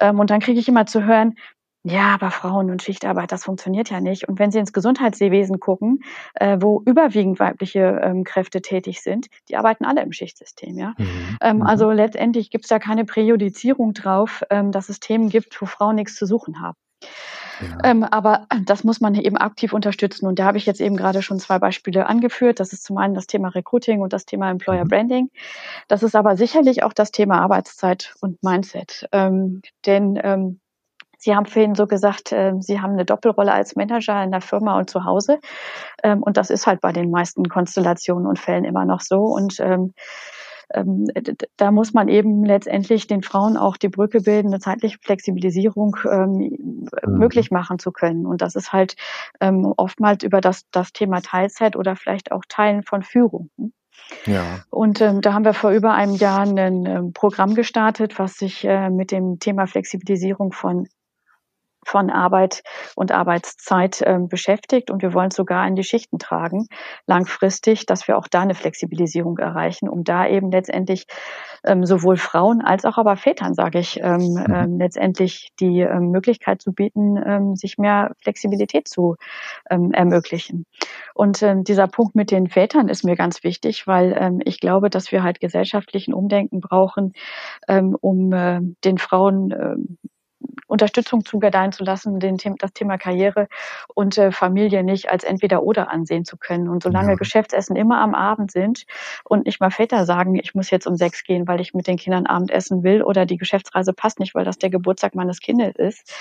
Ähm, 0.00 0.20
und 0.20 0.30
dann 0.30 0.40
kriege 0.40 0.60
ich 0.60 0.68
immer 0.68 0.86
zu 0.86 1.04
hören, 1.04 1.36
ja, 1.82 2.14
aber 2.14 2.30
Frauen 2.30 2.70
und 2.70 2.82
Schichtarbeit, 2.82 3.32
das 3.32 3.44
funktioniert 3.44 3.88
ja 3.88 4.00
nicht. 4.00 4.28
Und 4.28 4.38
wenn 4.38 4.50
Sie 4.50 4.58
ins 4.58 4.74
Gesundheitswesen 4.74 5.60
gucken, 5.60 6.02
äh, 6.34 6.58
wo 6.60 6.82
überwiegend 6.84 7.40
weibliche 7.40 8.00
ähm, 8.02 8.24
Kräfte 8.24 8.60
tätig 8.60 9.00
sind, 9.00 9.28
die 9.48 9.56
arbeiten 9.56 9.86
alle 9.86 10.02
im 10.02 10.12
Schichtsystem, 10.12 10.76
ja. 10.76 10.94
Mhm. 10.98 11.38
Ähm, 11.40 11.56
mhm. 11.58 11.62
also 11.62 11.90
letztendlich 11.90 12.50
gibt 12.50 12.66
es 12.66 12.68
da 12.68 12.78
keine 12.78 13.06
Präjudizierung 13.06 13.94
drauf, 13.94 14.42
ähm, 14.50 14.72
dass 14.72 14.90
es 14.90 15.00
Themen 15.00 15.30
gibt, 15.30 15.60
wo 15.62 15.66
Frauen 15.66 15.96
nichts 15.96 16.16
zu 16.16 16.26
suchen 16.26 16.60
haben. 16.60 16.76
Ja. 17.62 17.78
Ähm, 17.84 18.04
aber 18.04 18.46
das 18.64 18.84
muss 18.84 19.00
man 19.00 19.14
eben 19.14 19.36
aktiv 19.36 19.72
unterstützen. 19.72 20.26
Und 20.26 20.38
da 20.38 20.44
habe 20.44 20.58
ich 20.58 20.66
jetzt 20.66 20.80
eben 20.80 20.96
gerade 20.96 21.22
schon 21.22 21.38
zwei 21.38 21.58
Beispiele 21.58 22.06
angeführt. 22.06 22.60
Das 22.60 22.72
ist 22.72 22.84
zum 22.84 22.98
einen 22.98 23.14
das 23.14 23.26
Thema 23.26 23.48
Recruiting 23.48 24.00
und 24.00 24.12
das 24.12 24.26
Thema 24.26 24.50
Employer 24.50 24.84
mhm. 24.84 24.88
Branding. 24.88 25.30
Das 25.88 26.02
ist 26.02 26.14
aber 26.14 26.36
sicherlich 26.36 26.82
auch 26.82 26.92
das 26.92 27.10
Thema 27.10 27.40
Arbeitszeit 27.40 28.14
und 28.20 28.42
Mindset. 28.42 29.08
Ähm, 29.12 29.62
denn 29.86 30.18
ähm, 30.22 30.60
Sie 31.20 31.36
haben 31.36 31.46
vorhin 31.46 31.74
so 31.74 31.86
gesagt, 31.86 32.32
äh, 32.32 32.54
Sie 32.60 32.80
haben 32.80 32.94
eine 32.94 33.04
Doppelrolle 33.04 33.52
als 33.52 33.76
Manager 33.76 34.22
in 34.24 34.30
der 34.30 34.40
Firma 34.40 34.78
und 34.78 34.90
zu 34.90 35.04
Hause. 35.04 35.38
Ähm, 36.02 36.22
und 36.22 36.36
das 36.36 36.50
ist 36.50 36.66
halt 36.66 36.80
bei 36.80 36.92
den 36.92 37.10
meisten 37.10 37.48
Konstellationen 37.48 38.26
und 38.26 38.38
Fällen 38.38 38.64
immer 38.64 38.86
noch 38.86 39.02
so. 39.02 39.18
Und 39.24 39.60
ähm, 39.60 39.92
ähm, 40.72 41.06
da 41.56 41.70
muss 41.70 41.92
man 41.92 42.08
eben 42.08 42.44
letztendlich 42.44 43.06
den 43.06 43.22
Frauen 43.22 43.56
auch 43.56 43.76
die 43.76 43.88
Brücke 43.88 44.22
bilden, 44.22 44.48
eine 44.48 44.60
zeitliche 44.60 44.98
Flexibilisierung 45.02 45.96
ähm, 46.10 46.36
mhm. 47.06 47.18
möglich 47.18 47.50
machen 47.50 47.78
zu 47.78 47.92
können. 47.92 48.26
Und 48.26 48.40
das 48.40 48.54
ist 48.54 48.72
halt 48.72 48.96
ähm, 49.40 49.72
oftmals 49.76 50.22
über 50.22 50.40
das, 50.40 50.64
das 50.70 50.92
Thema 50.92 51.20
Teilzeit 51.20 51.76
oder 51.76 51.96
vielleicht 51.96 52.32
auch 52.32 52.42
Teilen 52.48 52.82
von 52.82 53.02
Führung. 53.02 53.50
Ja. 54.26 54.60
Und 54.70 55.00
ähm, 55.00 55.20
da 55.20 55.34
haben 55.34 55.44
wir 55.44 55.54
vor 55.54 55.70
über 55.70 55.92
einem 55.92 56.14
Jahr 56.14 56.40
ein 56.40 56.86
ähm, 56.86 57.12
Programm 57.12 57.54
gestartet, 57.54 58.18
was 58.18 58.34
sich 58.34 58.64
äh, 58.64 58.90
mit 58.90 59.12
dem 59.12 59.38
Thema 59.38 59.66
Flexibilisierung 59.66 60.52
von 60.52 60.88
von 61.84 62.10
Arbeit 62.10 62.62
und 62.94 63.12
Arbeitszeit 63.12 64.02
äh, 64.02 64.18
beschäftigt 64.20 64.90
und 64.90 65.02
wir 65.02 65.14
wollen 65.14 65.28
es 65.28 65.36
sogar 65.36 65.66
in 65.66 65.76
die 65.76 65.84
Schichten 65.84 66.18
tragen, 66.18 66.66
langfristig, 67.06 67.86
dass 67.86 68.06
wir 68.08 68.18
auch 68.18 68.28
da 68.28 68.40
eine 68.40 68.54
Flexibilisierung 68.54 69.38
erreichen, 69.38 69.88
um 69.88 70.04
da 70.04 70.26
eben 70.26 70.50
letztendlich 70.50 71.06
ähm, 71.64 71.84
sowohl 71.84 72.16
Frauen 72.16 72.60
als 72.60 72.84
auch 72.84 72.98
aber 72.98 73.16
Vätern, 73.16 73.54
sage 73.54 73.78
ich, 73.78 74.00
ähm, 74.00 74.42
ähm, 74.52 74.78
letztendlich 74.78 75.50
die 75.60 75.80
ähm, 75.80 76.10
Möglichkeit 76.10 76.62
zu 76.62 76.72
bieten, 76.72 77.16
ähm, 77.24 77.56
sich 77.56 77.78
mehr 77.78 78.12
Flexibilität 78.22 78.88
zu 78.88 79.16
ähm, 79.70 79.92
ermöglichen. 79.92 80.66
Und 81.14 81.42
ähm, 81.42 81.64
dieser 81.64 81.86
Punkt 81.86 82.14
mit 82.14 82.30
den 82.30 82.48
Vätern 82.48 82.88
ist 82.88 83.04
mir 83.04 83.16
ganz 83.16 83.44
wichtig, 83.44 83.86
weil 83.86 84.40
ich 84.44 84.60
glaube, 84.60 84.90
dass 84.90 85.12
wir 85.12 85.22
halt 85.22 85.40
gesellschaftlichen 85.40 86.14
Umdenken 86.14 86.60
brauchen, 86.60 87.12
um 88.00 88.32
äh, 88.32 88.60
den 88.84 88.98
Frauen 88.98 89.88
Unterstützung 90.66 91.24
zugedeihen 91.24 91.72
zu 91.72 91.82
lassen, 91.84 92.20
den, 92.20 92.36
das 92.58 92.72
Thema 92.72 92.96
Karriere 92.96 93.48
und 93.94 94.16
äh, 94.18 94.30
Familie 94.30 94.84
nicht 94.84 95.10
als 95.10 95.24
entweder 95.24 95.62
oder 95.62 95.90
ansehen 95.90 96.24
zu 96.24 96.36
können. 96.36 96.68
Und 96.68 96.82
solange 96.82 97.10
ja. 97.10 97.16
Geschäftsessen 97.16 97.76
immer 97.76 98.00
am 98.00 98.14
Abend 98.14 98.52
sind 98.52 98.86
und 99.24 99.46
nicht 99.46 99.60
mal 99.60 99.70
Väter 99.70 100.04
sagen, 100.06 100.36
ich 100.36 100.54
muss 100.54 100.70
jetzt 100.70 100.86
um 100.86 100.96
sechs 100.96 101.24
gehen, 101.24 101.48
weil 101.48 101.60
ich 101.60 101.74
mit 101.74 101.86
den 101.86 101.96
Kindern 101.96 102.26
Abendessen 102.26 102.84
will 102.84 103.02
oder 103.02 103.26
die 103.26 103.36
Geschäftsreise 103.36 103.92
passt 103.92 104.20
nicht, 104.20 104.34
weil 104.34 104.44
das 104.44 104.58
der 104.58 104.70
Geburtstag 104.70 105.14
meines 105.14 105.40
Kindes 105.40 105.74
ist, 105.76 106.14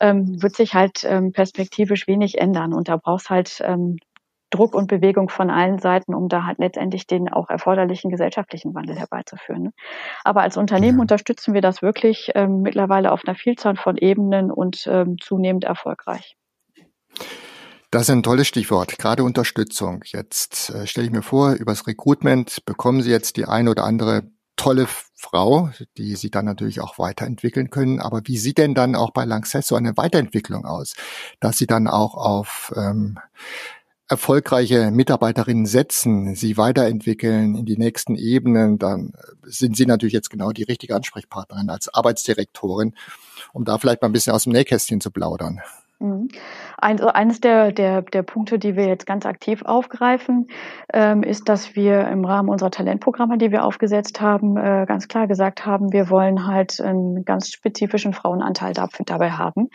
ähm, 0.00 0.42
wird 0.42 0.56
sich 0.56 0.74
halt 0.74 1.04
ähm, 1.04 1.32
perspektivisch 1.32 2.06
wenig 2.08 2.38
ändern. 2.38 2.72
Und 2.72 2.88
da 2.88 2.96
brauchst 2.96 3.28
halt 3.28 3.62
ähm, 3.64 3.98
Druck 4.50 4.74
und 4.74 4.88
Bewegung 4.88 5.28
von 5.28 5.50
allen 5.50 5.78
Seiten, 5.78 6.14
um 6.14 6.28
da 6.28 6.44
halt 6.44 6.58
letztendlich 6.58 7.06
den 7.06 7.28
auch 7.28 7.48
erforderlichen 7.48 8.10
gesellschaftlichen 8.10 8.74
Wandel 8.74 8.96
herbeizuführen. 8.96 9.62
Ne? 9.62 9.72
Aber 10.24 10.42
als 10.42 10.56
Unternehmen 10.56 10.98
ja. 10.98 11.02
unterstützen 11.02 11.54
wir 11.54 11.60
das 11.60 11.82
wirklich 11.82 12.32
ähm, 12.34 12.62
mittlerweile 12.62 13.12
auf 13.12 13.22
einer 13.24 13.36
Vielzahl 13.36 13.76
von 13.76 13.96
Ebenen 13.96 14.50
und 14.50 14.86
ähm, 14.90 15.16
zunehmend 15.20 15.64
erfolgreich. 15.64 16.36
Das 17.90 18.02
ist 18.02 18.10
ein 18.10 18.22
tolles 18.22 18.46
Stichwort, 18.46 18.98
gerade 18.98 19.24
Unterstützung. 19.24 20.04
Jetzt 20.06 20.70
äh, 20.70 20.86
stelle 20.86 21.06
ich 21.06 21.12
mir 21.12 21.22
vor, 21.22 21.54
übers 21.54 21.86
Recruitment 21.86 22.64
bekommen 22.64 23.02
Sie 23.02 23.10
jetzt 23.10 23.36
die 23.36 23.46
eine 23.46 23.70
oder 23.70 23.84
andere 23.84 24.30
tolle 24.60 24.86
Frau, 25.14 25.70
die 25.96 26.16
sie 26.16 26.30
dann 26.30 26.44
natürlich 26.44 26.82
auch 26.82 26.98
weiterentwickeln 26.98 27.70
können. 27.70 27.98
Aber 27.98 28.20
wie 28.24 28.36
sieht 28.36 28.58
denn 28.58 28.74
dann 28.74 28.94
auch 28.94 29.10
bei 29.10 29.24
Lanxess 29.24 29.66
so 29.66 29.74
eine 29.74 29.96
Weiterentwicklung 29.96 30.66
aus, 30.66 30.94
dass 31.40 31.56
sie 31.56 31.66
dann 31.66 31.88
auch 31.88 32.14
auf 32.14 32.70
ähm, 32.76 33.18
erfolgreiche 34.10 34.90
Mitarbeiterinnen 34.90 35.66
setzen, 35.66 36.34
sie 36.34 36.56
weiterentwickeln 36.56 37.54
in 37.54 37.64
die 37.64 37.78
nächsten 37.78 38.16
Ebenen, 38.16 38.76
dann 38.76 39.12
sind 39.44 39.76
Sie 39.76 39.86
natürlich 39.86 40.12
jetzt 40.12 40.30
genau 40.30 40.50
die 40.50 40.64
richtige 40.64 40.96
Ansprechpartnerin 40.96 41.70
als 41.70 41.94
Arbeitsdirektorin, 41.94 42.94
um 43.52 43.64
da 43.64 43.78
vielleicht 43.78 44.02
mal 44.02 44.08
ein 44.08 44.12
bisschen 44.12 44.32
aus 44.32 44.44
dem 44.44 44.52
Nähkästchen 44.52 45.00
zu 45.00 45.12
plaudern. 45.12 45.60
Mhm. 46.00 46.28
Also 46.78 47.08
eines 47.08 47.40
der, 47.40 47.72
der, 47.72 48.00
der 48.00 48.22
Punkte, 48.22 48.58
die 48.58 48.74
wir 48.74 48.86
jetzt 48.86 49.06
ganz 49.06 49.26
aktiv 49.26 49.62
aufgreifen, 49.62 50.48
ähm, 50.92 51.22
ist, 51.22 51.48
dass 51.48 51.76
wir 51.76 52.08
im 52.08 52.24
Rahmen 52.24 52.48
unserer 52.48 52.70
Talentprogramme, 52.70 53.36
die 53.36 53.50
wir 53.50 53.64
aufgesetzt 53.64 54.20
haben, 54.20 54.56
äh, 54.56 54.86
ganz 54.86 55.08
klar 55.08 55.26
gesagt 55.26 55.66
haben, 55.66 55.92
wir 55.92 56.08
wollen 56.08 56.46
halt 56.46 56.80
einen 56.80 57.24
ganz 57.26 57.50
spezifischen 57.50 58.14
Frauenanteil 58.14 58.72
dafür, 58.72 59.04
dabei 59.04 59.32
haben. 59.32 59.68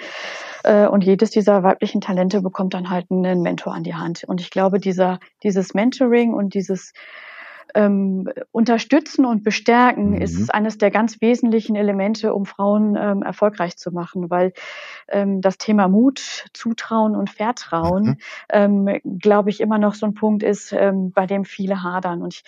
Äh, 0.64 0.88
und 0.88 1.04
jedes 1.04 1.30
dieser 1.30 1.62
weiblichen 1.62 2.02
Talente 2.02 2.42
bekommt 2.42 2.74
dann 2.74 2.90
halt 2.90 3.12
einen 3.12 3.44
Mentor 3.44 3.76
an 3.76 3.84
die 3.84 3.96
Hand. 3.96 4.24
Und 4.24 4.42
ich 4.42 4.50
glaube, 4.50 4.80
dieser, 4.80 5.20
dieses 5.44 5.76
Mentoring 5.76 6.34
und 6.34 6.56
dieses 6.56 6.92
ähm, 7.76 8.30
unterstützen 8.52 9.26
und 9.26 9.44
bestärken 9.44 10.12
mhm. 10.12 10.22
ist 10.22 10.54
eines 10.54 10.78
der 10.78 10.90
ganz 10.90 11.22
wesentlichen 11.22 11.76
Elemente, 11.76 12.34
um 12.34 12.46
Frauen 12.46 12.96
ähm, 12.98 13.22
erfolgreich 13.22 13.78
zu 13.78 13.92
machen, 13.92 14.30
weil 14.30 14.54
ähm, 15.10 15.42
das 15.42 15.58
Thema 15.58 15.88
Mut, 15.88 16.46
Zutrauen 16.54 17.16
und 17.16 17.30
Vertrauen, 17.30 18.06
mhm. 18.06 18.18
ähm, 18.50 19.20
glaube 19.20 19.50
ich, 19.50 19.60
immer 19.60 19.78
noch 19.78 19.94
so 19.94 20.06
ein 20.06 20.14
Punkt 20.14 20.42
ist, 20.42 20.72
ähm, 20.72 21.12
bei 21.12 21.28
dem 21.28 21.44
viele 21.44 21.84
hadern. 21.84 22.24
Und 22.24 22.34
ich 22.34 22.44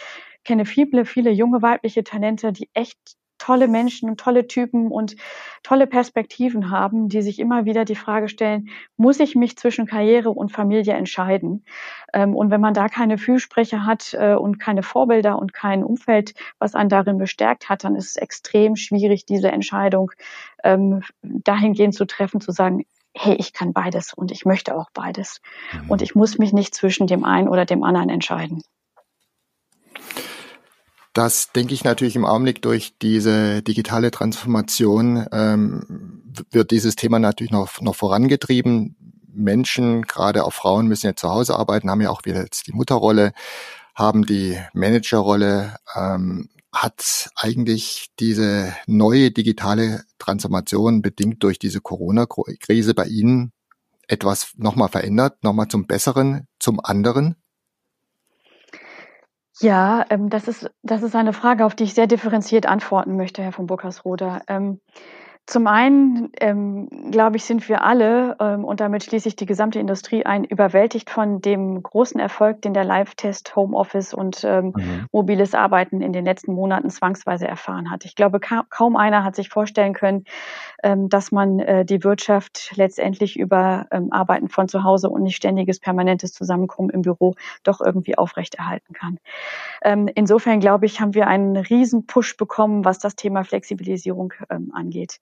kenne 0.45 0.65
viele, 0.65 1.03
viele 1.03 1.29
junge 1.29 1.61
weibliche 1.61 2.05
Talente, 2.05 2.53
die 2.53 2.69
echt 2.73 2.97
tolle 3.37 3.67
Menschen 3.67 4.09
und 4.09 4.19
tolle 4.19 4.47
Typen 4.47 4.91
und 4.91 5.15
tolle 5.63 5.87
Perspektiven 5.87 6.69
haben, 6.71 7.09
die 7.09 7.21
sich 7.21 7.39
immer 7.39 7.65
wieder 7.65 7.85
die 7.85 7.95
Frage 7.95 8.29
stellen, 8.29 8.69
muss 8.95 9.19
ich 9.19 9.35
mich 9.35 9.57
zwischen 9.57 9.85
Karriere 9.85 10.29
und 10.29 10.51
Familie 10.51 10.93
entscheiden? 10.93 11.65
Ähm, 12.13 12.35
und 12.35 12.51
wenn 12.51 12.61
man 12.61 12.73
da 12.73 12.87
keine 12.87 13.17
Fürsprecher 13.17 13.85
hat 13.85 14.13
äh, 14.13 14.35
und 14.35 14.59
keine 14.59 14.83
Vorbilder 14.83 15.37
und 15.37 15.53
kein 15.53 15.83
Umfeld, 15.83 16.33
was 16.59 16.75
einen 16.75 16.89
darin 16.89 17.17
bestärkt 17.17 17.69
hat, 17.69 17.83
dann 17.83 17.95
ist 17.95 18.11
es 18.11 18.15
extrem 18.15 18.75
schwierig, 18.75 19.25
diese 19.25 19.51
Entscheidung 19.51 20.11
ähm, 20.63 21.01
dahingehend 21.21 21.95
zu 21.95 22.05
treffen, 22.05 22.41
zu 22.41 22.51
sagen, 22.51 22.85
hey, 23.15 23.35
ich 23.35 23.53
kann 23.53 23.73
beides 23.73 24.13
und 24.13 24.31
ich 24.31 24.45
möchte 24.45 24.75
auch 24.75 24.89
beides. 24.93 25.41
Mhm. 25.73 25.89
Und 25.89 26.01
ich 26.01 26.15
muss 26.15 26.37
mich 26.37 26.53
nicht 26.53 26.75
zwischen 26.75 27.07
dem 27.07 27.23
einen 27.23 27.47
oder 27.47 27.65
dem 27.65 27.83
anderen 27.83 28.09
entscheiden. 28.09 28.61
Das 31.17 31.51
denke 31.51 31.73
ich 31.73 31.83
natürlich 31.83 32.15
im 32.15 32.25
Augenblick 32.25 32.61
durch 32.61 32.93
diese 33.01 33.63
digitale 33.63 34.11
Transformation 34.11 35.25
ähm, 35.31 36.21
wird 36.51 36.69
dieses 36.69 36.95
Thema 36.95 37.17
natürlich 37.17 37.51
noch, 37.51 37.81
noch 37.81 37.95
vorangetrieben. 37.95 38.95
Menschen, 39.33 40.03
gerade 40.03 40.45
auch 40.45 40.53
Frauen, 40.53 40.85
müssen 40.85 41.07
ja 41.07 41.15
zu 41.15 41.27
Hause 41.27 41.55
arbeiten, 41.55 41.89
haben 41.89 42.01
ja 42.01 42.11
auch 42.11 42.23
wieder 42.25 42.43
jetzt 42.43 42.67
die 42.67 42.71
Mutterrolle, 42.71 43.33
haben 43.95 44.27
die 44.27 44.59
Managerrolle. 44.73 45.77
Ähm, 45.95 46.49
hat 46.71 47.31
eigentlich 47.35 48.09
diese 48.19 48.75
neue 48.85 49.31
digitale 49.31 50.03
Transformation 50.19 51.01
bedingt 51.01 51.41
durch 51.41 51.57
diese 51.57 51.81
Corona-Krise 51.81 52.93
bei 52.93 53.05
Ihnen 53.05 53.53
etwas 54.07 54.51
nochmal 54.57 54.89
verändert, 54.89 55.43
nochmal 55.43 55.67
zum 55.67 55.87
Besseren, 55.87 56.47
zum 56.59 56.79
anderen? 56.79 57.37
Ja, 59.59 60.05
ähm, 60.09 60.29
das 60.29 60.47
ist 60.47 60.69
das 60.83 61.01
ist 61.01 61.15
eine 61.15 61.33
Frage, 61.33 61.65
auf 61.65 61.73
die 61.75 61.83
ich 61.85 61.93
sehr 61.95 62.07
differenziert 62.07 62.67
antworten 62.67 63.17
möchte, 63.17 63.41
Herr 63.41 63.51
von 63.51 63.65
Burkersroda. 63.65 64.41
Ähm, 64.47 64.79
zum 65.47 65.65
einen, 65.65 66.29
ähm, 66.41 66.89
glaube 67.09 67.37
ich, 67.37 67.45
sind 67.45 67.69
wir 67.69 67.85
alle, 67.85 68.35
ähm, 68.41 68.65
und 68.65 68.81
damit 68.81 69.05
schließe 69.05 69.29
ich 69.29 69.37
die 69.37 69.45
gesamte 69.45 69.79
Industrie 69.79 70.25
ein, 70.25 70.43
überwältigt 70.43 71.09
von 71.09 71.39
dem 71.39 71.81
großen 71.81 72.19
Erfolg, 72.19 72.61
den 72.63 72.73
der 72.73 72.83
Live-Test, 72.83 73.55
Homeoffice 73.55 74.13
und 74.13 74.43
ähm, 74.43 74.73
mhm. 74.75 75.05
mobiles 75.13 75.55
Arbeiten 75.55 76.01
in 76.01 76.11
den 76.11 76.25
letzten 76.25 76.51
Monaten 76.51 76.89
zwangsweise 76.89 77.47
erfahren 77.47 77.89
hat. 77.89 78.03
Ich 78.03 78.15
glaube, 78.15 78.41
ka 78.41 78.65
kaum 78.69 78.97
einer 78.97 79.23
hat 79.23 79.37
sich 79.37 79.47
vorstellen 79.47 79.93
können, 79.93 80.25
ähm, 80.83 81.07
dass 81.07 81.31
man 81.31 81.59
äh, 81.59 81.85
die 81.85 82.03
Wirtschaft 82.03 82.73
letztendlich 82.75 83.39
über 83.39 83.87
ähm, 83.91 84.11
Arbeiten 84.11 84.49
von 84.49 84.67
zu 84.67 84.83
Hause 84.83 85.09
und 85.09 85.23
nicht 85.23 85.37
ständiges, 85.37 85.79
permanentes 85.79 86.33
Zusammenkommen 86.33 86.89
im 86.89 87.03
Büro 87.03 87.35
doch 87.63 87.79
irgendwie 87.79 88.17
aufrechterhalten 88.17 88.93
kann. 88.93 89.17
Ähm, 89.81 90.09
insofern, 90.13 90.59
glaube 90.59 90.87
ich, 90.87 90.99
haben 90.99 91.13
wir 91.13 91.27
einen 91.27 91.55
riesen 91.55 92.05
Push 92.05 92.35
bekommen, 92.35 92.83
was 92.83 92.99
das 92.99 93.15
Thema 93.15 93.45
Flexibilisierung 93.45 94.33
angeht. 94.73 95.19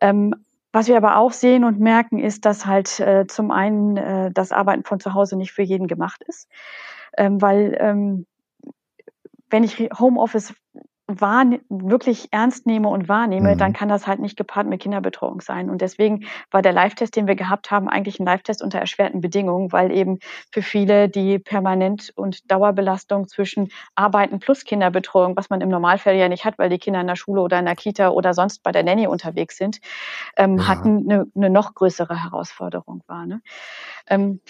Ähm, 0.00 0.34
was 0.72 0.88
wir 0.88 0.96
aber 0.96 1.18
auch 1.18 1.32
sehen 1.32 1.62
und 1.62 1.78
merken, 1.78 2.18
ist, 2.18 2.44
dass 2.44 2.66
halt 2.66 2.98
äh, 2.98 3.26
zum 3.28 3.52
einen 3.52 3.96
äh, 3.96 4.30
das 4.32 4.50
Arbeiten 4.50 4.82
von 4.84 4.98
zu 4.98 5.14
Hause 5.14 5.36
nicht 5.36 5.52
für 5.52 5.62
jeden 5.62 5.86
gemacht 5.86 6.22
ist, 6.26 6.48
ähm, 7.16 7.40
weil 7.40 7.76
ähm, 7.78 8.26
wenn 9.50 9.62
ich 9.62 9.78
Homeoffice 9.98 10.52
wahr, 11.06 11.44
wirklich 11.68 12.28
ernst 12.32 12.66
nehme 12.66 12.88
und 12.88 13.08
wahrnehme, 13.08 13.54
mhm. 13.54 13.58
dann 13.58 13.72
kann 13.74 13.88
das 13.88 14.06
halt 14.06 14.20
nicht 14.20 14.36
gepaart 14.36 14.66
mit 14.66 14.80
Kinderbetreuung 14.80 15.42
sein. 15.42 15.68
Und 15.68 15.82
deswegen 15.82 16.24
war 16.50 16.62
der 16.62 16.72
Live-Test, 16.72 17.14
den 17.16 17.26
wir 17.26 17.34
gehabt 17.34 17.70
haben, 17.70 17.88
eigentlich 17.88 18.18
ein 18.18 18.26
Live-Test 18.26 18.62
unter 18.62 18.78
erschwerten 18.78 19.20
Bedingungen, 19.20 19.70
weil 19.70 19.92
eben 19.92 20.18
für 20.50 20.62
viele 20.62 21.10
die 21.10 21.38
Permanent- 21.38 22.12
und 22.16 22.50
Dauerbelastung 22.50 23.28
zwischen 23.28 23.68
Arbeiten 23.94 24.38
plus 24.38 24.64
Kinderbetreuung, 24.64 25.36
was 25.36 25.50
man 25.50 25.60
im 25.60 25.68
Normalfall 25.68 26.16
ja 26.16 26.28
nicht 26.28 26.46
hat, 26.46 26.58
weil 26.58 26.70
die 26.70 26.78
Kinder 26.78 27.02
in 27.02 27.06
der 27.06 27.16
Schule 27.16 27.42
oder 27.42 27.58
in 27.58 27.66
der 27.66 27.76
Kita 27.76 28.08
oder 28.08 28.32
sonst 28.32 28.62
bei 28.62 28.72
der 28.72 28.82
Nanny 28.82 29.06
unterwegs 29.06 29.58
sind, 29.58 29.80
ähm, 30.36 30.56
ja. 30.56 30.68
hatten 30.68 31.10
eine, 31.10 31.26
eine 31.36 31.50
noch 31.50 31.74
größere 31.74 32.22
Herausforderung 32.22 33.02
war. 33.06 33.26
Ne? 33.26 33.42
Ähm, 34.08 34.40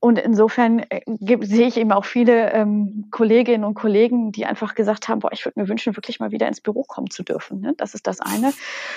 und 0.00 0.18
insofern 0.18 0.80
äh, 0.90 1.00
sehe 1.40 1.66
ich 1.66 1.76
eben 1.76 1.92
auch 1.92 2.04
viele 2.04 2.52
ähm, 2.52 3.06
Kolleginnen 3.10 3.64
und 3.64 3.74
Kollegen, 3.74 4.32
die 4.32 4.46
einfach 4.46 4.74
gesagt 4.74 5.08
haben, 5.08 5.20
boah, 5.20 5.32
ich 5.32 5.44
würde 5.44 5.60
mir 5.60 5.68
wünschen, 5.68 5.96
wirklich 5.96 6.20
mal 6.20 6.30
wieder 6.30 6.48
ins 6.48 6.60
Büro 6.60 6.84
kommen 6.84 7.10
zu 7.10 7.22
dürfen. 7.22 7.60
Ne? 7.60 7.74
Das 7.76 7.94
ist 7.94 8.06
das 8.06 8.20
eine. 8.20 8.52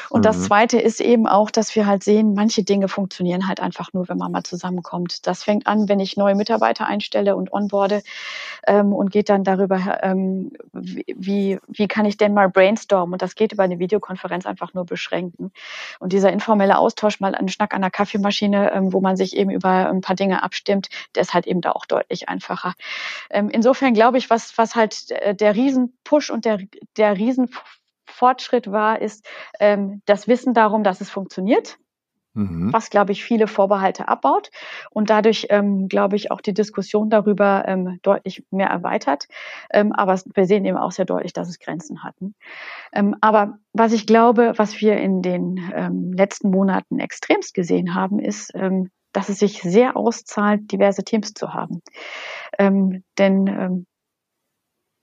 Und 0.09 0.21
mhm. 0.21 0.23
das 0.23 0.43
zweite 0.43 0.79
ist 0.79 1.01
eben 1.01 1.27
auch, 1.27 1.51
dass 1.51 1.75
wir 1.75 1.85
halt 1.85 2.03
sehen, 2.03 2.33
manche 2.33 2.63
Dinge 2.63 2.87
funktionieren 2.87 3.47
halt 3.47 3.59
einfach 3.59 3.93
nur, 3.93 4.09
wenn 4.09 4.17
man 4.17 4.31
mal 4.31 4.43
zusammenkommt. 4.43 5.25
Das 5.27 5.43
fängt 5.43 5.67
an, 5.67 5.89
wenn 5.89 5.99
ich 5.99 6.17
neue 6.17 6.35
Mitarbeiter 6.35 6.87
einstelle 6.87 7.35
und 7.35 7.51
onboarde 7.51 8.01
ähm, 8.67 8.93
und 8.93 9.11
geht 9.11 9.29
dann 9.29 9.43
darüber, 9.43 10.03
ähm, 10.03 10.51
wie, 10.73 11.59
wie 11.67 11.87
kann 11.87 12.05
ich 12.05 12.17
denn 12.17 12.33
mal 12.33 12.49
brainstormen? 12.49 13.13
Und 13.13 13.21
das 13.21 13.35
geht 13.35 13.53
über 13.53 13.63
eine 13.63 13.79
Videokonferenz 13.79 14.45
einfach 14.45 14.73
nur 14.73 14.85
beschränken. 14.85 15.51
Und 15.99 16.13
dieser 16.13 16.31
informelle 16.31 16.77
Austausch, 16.77 17.19
mal 17.19 17.35
einen 17.35 17.49
Schnack 17.49 17.73
an 17.73 17.81
der 17.81 17.91
Kaffeemaschine, 17.91 18.71
ähm, 18.73 18.93
wo 18.93 19.01
man 19.01 19.17
sich 19.17 19.35
eben 19.35 19.49
über 19.49 19.89
ein 19.89 20.01
paar 20.01 20.15
Dinge 20.15 20.43
abstimmt, 20.43 20.84
der 21.15 21.21
ist 21.21 21.33
halt 21.33 21.47
eben 21.47 21.61
da 21.61 21.71
auch 21.71 21.85
deutlich 21.85 22.29
einfacher. 22.29 22.73
Ähm, 23.29 23.49
insofern 23.49 23.93
glaube 23.93 24.17
ich, 24.17 24.29
was, 24.29 24.57
was 24.57 24.75
halt 24.75 25.11
äh, 25.11 25.35
der 25.35 25.55
Riesenpush 25.55 26.29
und 26.29 26.45
der, 26.45 26.59
der 26.97 27.17
Riesenfortschritt 27.17 28.71
war, 28.71 29.01
ist 29.01 29.27
ähm, 29.59 30.01
das 30.05 30.27
Wissen 30.27 30.53
darum, 30.53 30.83
dass 30.83 31.01
es 31.01 31.09
funktioniert 31.09 31.77
mhm. 32.35 32.71
was, 32.71 32.89
glaube 32.89 33.11
ich, 33.13 33.23
viele 33.23 33.47
Vorbehalte 33.47 34.07
abbaut 34.07 34.51
und 34.91 35.09
dadurch, 35.09 35.47
ähm, 35.49 35.87
glaube 35.87 36.15
ich, 36.15 36.31
auch 36.31 36.41
die 36.41 36.53
Diskussion 36.53 37.09
darüber 37.09 37.63
ähm, 37.67 37.99
deutlich 38.03 38.45
mehr 38.51 38.67
erweitert. 38.67 39.27
Ähm, 39.71 39.91
aber 39.93 40.19
wir 40.33 40.45
sehen 40.45 40.65
eben 40.65 40.77
auch 40.77 40.91
sehr 40.91 41.05
deutlich, 41.05 41.33
dass 41.33 41.49
es 41.49 41.59
Grenzen 41.59 42.03
hatten. 42.03 42.35
Ähm, 42.93 43.15
aber 43.21 43.57
was 43.73 43.93
ich 43.93 44.05
glaube, 44.05 44.53
was 44.57 44.79
wir 44.81 44.97
in 44.97 45.21
den 45.21 45.71
ähm, 45.73 46.13
letzten 46.13 46.51
Monaten 46.51 46.99
extremst 46.99 47.53
gesehen 47.53 47.95
haben, 47.95 48.19
ist, 48.19 48.51
ähm, 48.53 48.91
dass 49.15 49.29
es 49.29 49.39
sich 49.39 49.61
sehr 49.61 49.95
auszahlt, 49.95 50.71
diverse 50.71 51.03
Teams 51.03 51.33
zu 51.33 51.53
haben. 51.53 51.81
Ähm, 52.57 53.03
denn 53.17 53.47
ähm, 53.47 53.85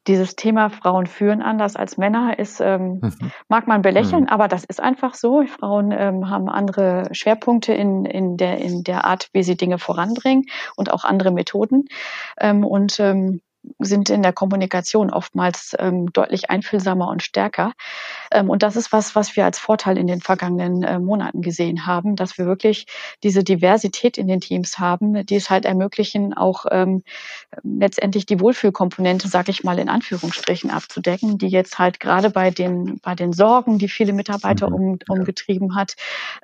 dieses 0.09 0.35
Thema 0.35 0.69
Frauen 0.69 1.07
führen 1.07 1.43
anders 1.43 1.77
als 1.77 1.97
Männer 1.97 2.39
ist, 2.39 2.61
ähm, 2.61 2.99
mhm. 3.01 3.33
mag 3.49 3.69
man 3.69 3.83
belächeln, 3.83 4.23
mhm. 4.23 4.29
aber 4.29 4.49
das 4.49 4.65
ist 4.65 4.81
einfach 4.81 5.15
so. 5.15 5.45
Frauen 5.47 5.93
ähm, 5.93 6.29
haben 6.29 6.49
andere 6.49 7.09
Schwerpunkte 7.13 7.73
in, 7.73 8.05
in, 8.05 8.37
der, 8.37 8.59
in 8.59 8.83
der 8.83 9.05
Art, 9.05 9.29
wie 9.33 9.45
sie 9.45 9.57
Dinge 9.57 9.79
voranbringen 9.79 10.47
und 10.77 10.93
auch 10.93 11.05
andere 11.05 11.31
Methoden. 11.31 11.85
Ähm, 12.39 12.65
und 12.65 12.99
ähm, 12.99 13.41
sind 13.79 14.11
in 14.11 14.23
der 14.23 14.33
Kommunikation 14.33 15.11
oftmals 15.11 15.75
ähm, 15.79 16.13
deutlich 16.13 16.51
einfühlsamer 16.51 17.09
und 17.09 17.23
stärker. 17.23 17.73
Ähm, 18.31 18.51
und 18.51 18.63
das 18.63 18.77
ist 18.77 18.93
was, 18.93 19.15
was 19.15 19.37
wir 19.37 19.45
als 19.45 19.59
Vorteil 19.59 19.99
in 19.99 20.07
den 20.07 20.21
vergangenen 20.21 20.83
äh, 20.83 20.99
Monaten 20.99 21.43
gesehen 21.43 21.87
haben, 21.87 22.17
dass 22.17 22.39
wir 22.39 22.47
wirklich 22.47 22.87
diese 23.23 23.45
Diversität 23.45 24.19
in 24.19 24.27
den 24.27 24.41
Teams 24.41 24.79
haben, 24.79 25.25
die 25.27 25.37
es 25.37 25.51
halt 25.51 25.65
ermöglichen, 25.65 26.35
auch 26.35 26.67
ähm, 26.71 27.03
letztendlich 27.63 28.27
die 28.27 28.41
Wohlfühlkomponente, 28.41 29.29
sag 29.29 29.49
ich 29.49 29.65
mal 29.65 29.79
in 29.79 29.89
Anführungsstrichen, 29.89 30.71
abzudecken, 30.71 31.39
die 31.39 31.49
jetzt 31.49 31.79
halt 31.79 32.01
gerade 32.01 32.31
bei 32.31 32.51
den, 32.51 32.99
bei 33.01 33.15
den 33.15 33.33
Sorgen, 33.33 33.79
die 33.79 33.89
viele 33.89 34.13
Mitarbeiter 34.13 34.71
mhm. 34.71 34.75
um, 34.75 34.99
umgetrieben 35.09 35.77
hat, 35.77 35.95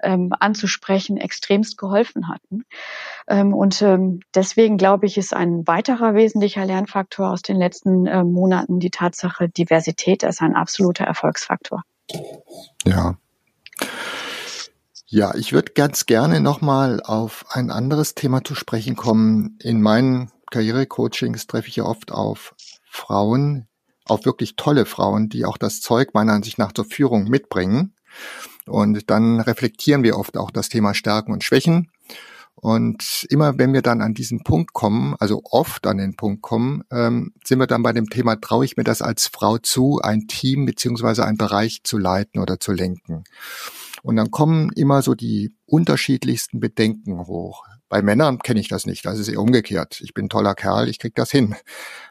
ähm, 0.02 0.32
anzusprechen, 0.38 1.16
extremst 1.16 1.78
geholfen 1.78 2.28
hatten. 2.28 2.64
Ähm, 3.26 3.54
und 3.54 3.82
ähm, 3.82 4.20
deswegen 4.34 4.76
glaube 4.78 5.06
ich, 5.06 5.18
ist 5.18 5.34
ein 5.34 5.66
weiterer 5.66 6.14
wesentlicher 6.14 6.64
Lernfaktor, 6.64 7.07
Erfolgsfaktor 7.08 7.30
aus 7.30 7.42
den 7.42 7.56
letzten 7.56 8.06
äh, 8.06 8.24
Monaten 8.24 8.80
die 8.80 8.90
Tatsache, 8.90 9.48
Diversität 9.48 10.22
ist 10.22 10.42
ein 10.42 10.54
absoluter 10.54 11.04
Erfolgsfaktor. 11.04 11.82
Ja. 12.86 13.16
Ja, 15.06 15.34
ich 15.34 15.52
würde 15.52 15.72
ganz 15.72 16.04
gerne 16.04 16.40
nochmal 16.40 17.00
auf 17.02 17.46
ein 17.50 17.70
anderes 17.70 18.14
Thema 18.14 18.44
zu 18.44 18.54
sprechen 18.54 18.94
kommen. 18.94 19.58
In 19.62 19.80
meinen 19.80 20.30
Karrierecoachings 20.50 21.46
treffe 21.46 21.68
ich 21.68 21.76
ja 21.76 21.84
oft 21.84 22.12
auf 22.12 22.54
Frauen, 22.90 23.68
auf 24.04 24.26
wirklich 24.26 24.56
tolle 24.56 24.84
Frauen, 24.84 25.30
die 25.30 25.46
auch 25.46 25.56
das 25.56 25.80
Zeug 25.80 26.12
meiner 26.12 26.34
Ansicht 26.34 26.58
nach 26.58 26.72
zur 26.72 26.84
Führung 26.84 27.24
mitbringen. 27.24 27.94
Und 28.66 29.08
dann 29.08 29.40
reflektieren 29.40 30.02
wir 30.02 30.18
oft 30.18 30.36
auch 30.36 30.50
das 30.50 30.68
Thema 30.68 30.92
Stärken 30.92 31.32
und 31.32 31.42
Schwächen. 31.42 31.90
Und 32.60 33.24
immer 33.30 33.56
wenn 33.56 33.72
wir 33.72 33.82
dann 33.82 34.02
an 34.02 34.14
diesen 34.14 34.42
Punkt 34.42 34.72
kommen, 34.72 35.14
also 35.20 35.42
oft 35.44 35.86
an 35.86 35.98
den 35.98 36.16
Punkt 36.16 36.42
kommen, 36.42 36.82
ähm, 36.90 37.32
sind 37.44 37.60
wir 37.60 37.68
dann 37.68 37.82
bei 37.82 37.92
dem 37.92 38.10
Thema, 38.10 38.36
traue 38.36 38.64
ich 38.64 38.76
mir 38.76 38.84
das 38.84 39.00
als 39.00 39.28
Frau 39.28 39.58
zu, 39.58 40.00
ein 40.02 40.26
Team 40.26 40.66
beziehungsweise 40.66 41.24
einen 41.24 41.38
Bereich 41.38 41.82
zu 41.84 41.98
leiten 41.98 42.40
oder 42.40 42.58
zu 42.58 42.72
lenken. 42.72 43.24
Und 44.02 44.16
dann 44.16 44.30
kommen 44.30 44.70
immer 44.74 45.02
so 45.02 45.14
die 45.14 45.54
unterschiedlichsten 45.66 46.60
Bedenken 46.60 47.26
hoch. 47.26 47.64
Bei 47.88 48.02
Männern 48.02 48.40
kenne 48.40 48.60
ich 48.60 48.68
das 48.68 48.86
nicht, 48.86 49.06
das 49.06 49.18
ist 49.18 49.28
eher 49.28 49.40
umgekehrt. 49.40 50.00
Ich 50.02 50.12
bin 50.12 50.26
ein 50.26 50.30
toller 50.30 50.54
Kerl, 50.54 50.88
ich 50.88 50.98
krieg 50.98 51.14
das 51.14 51.30
hin. 51.30 51.54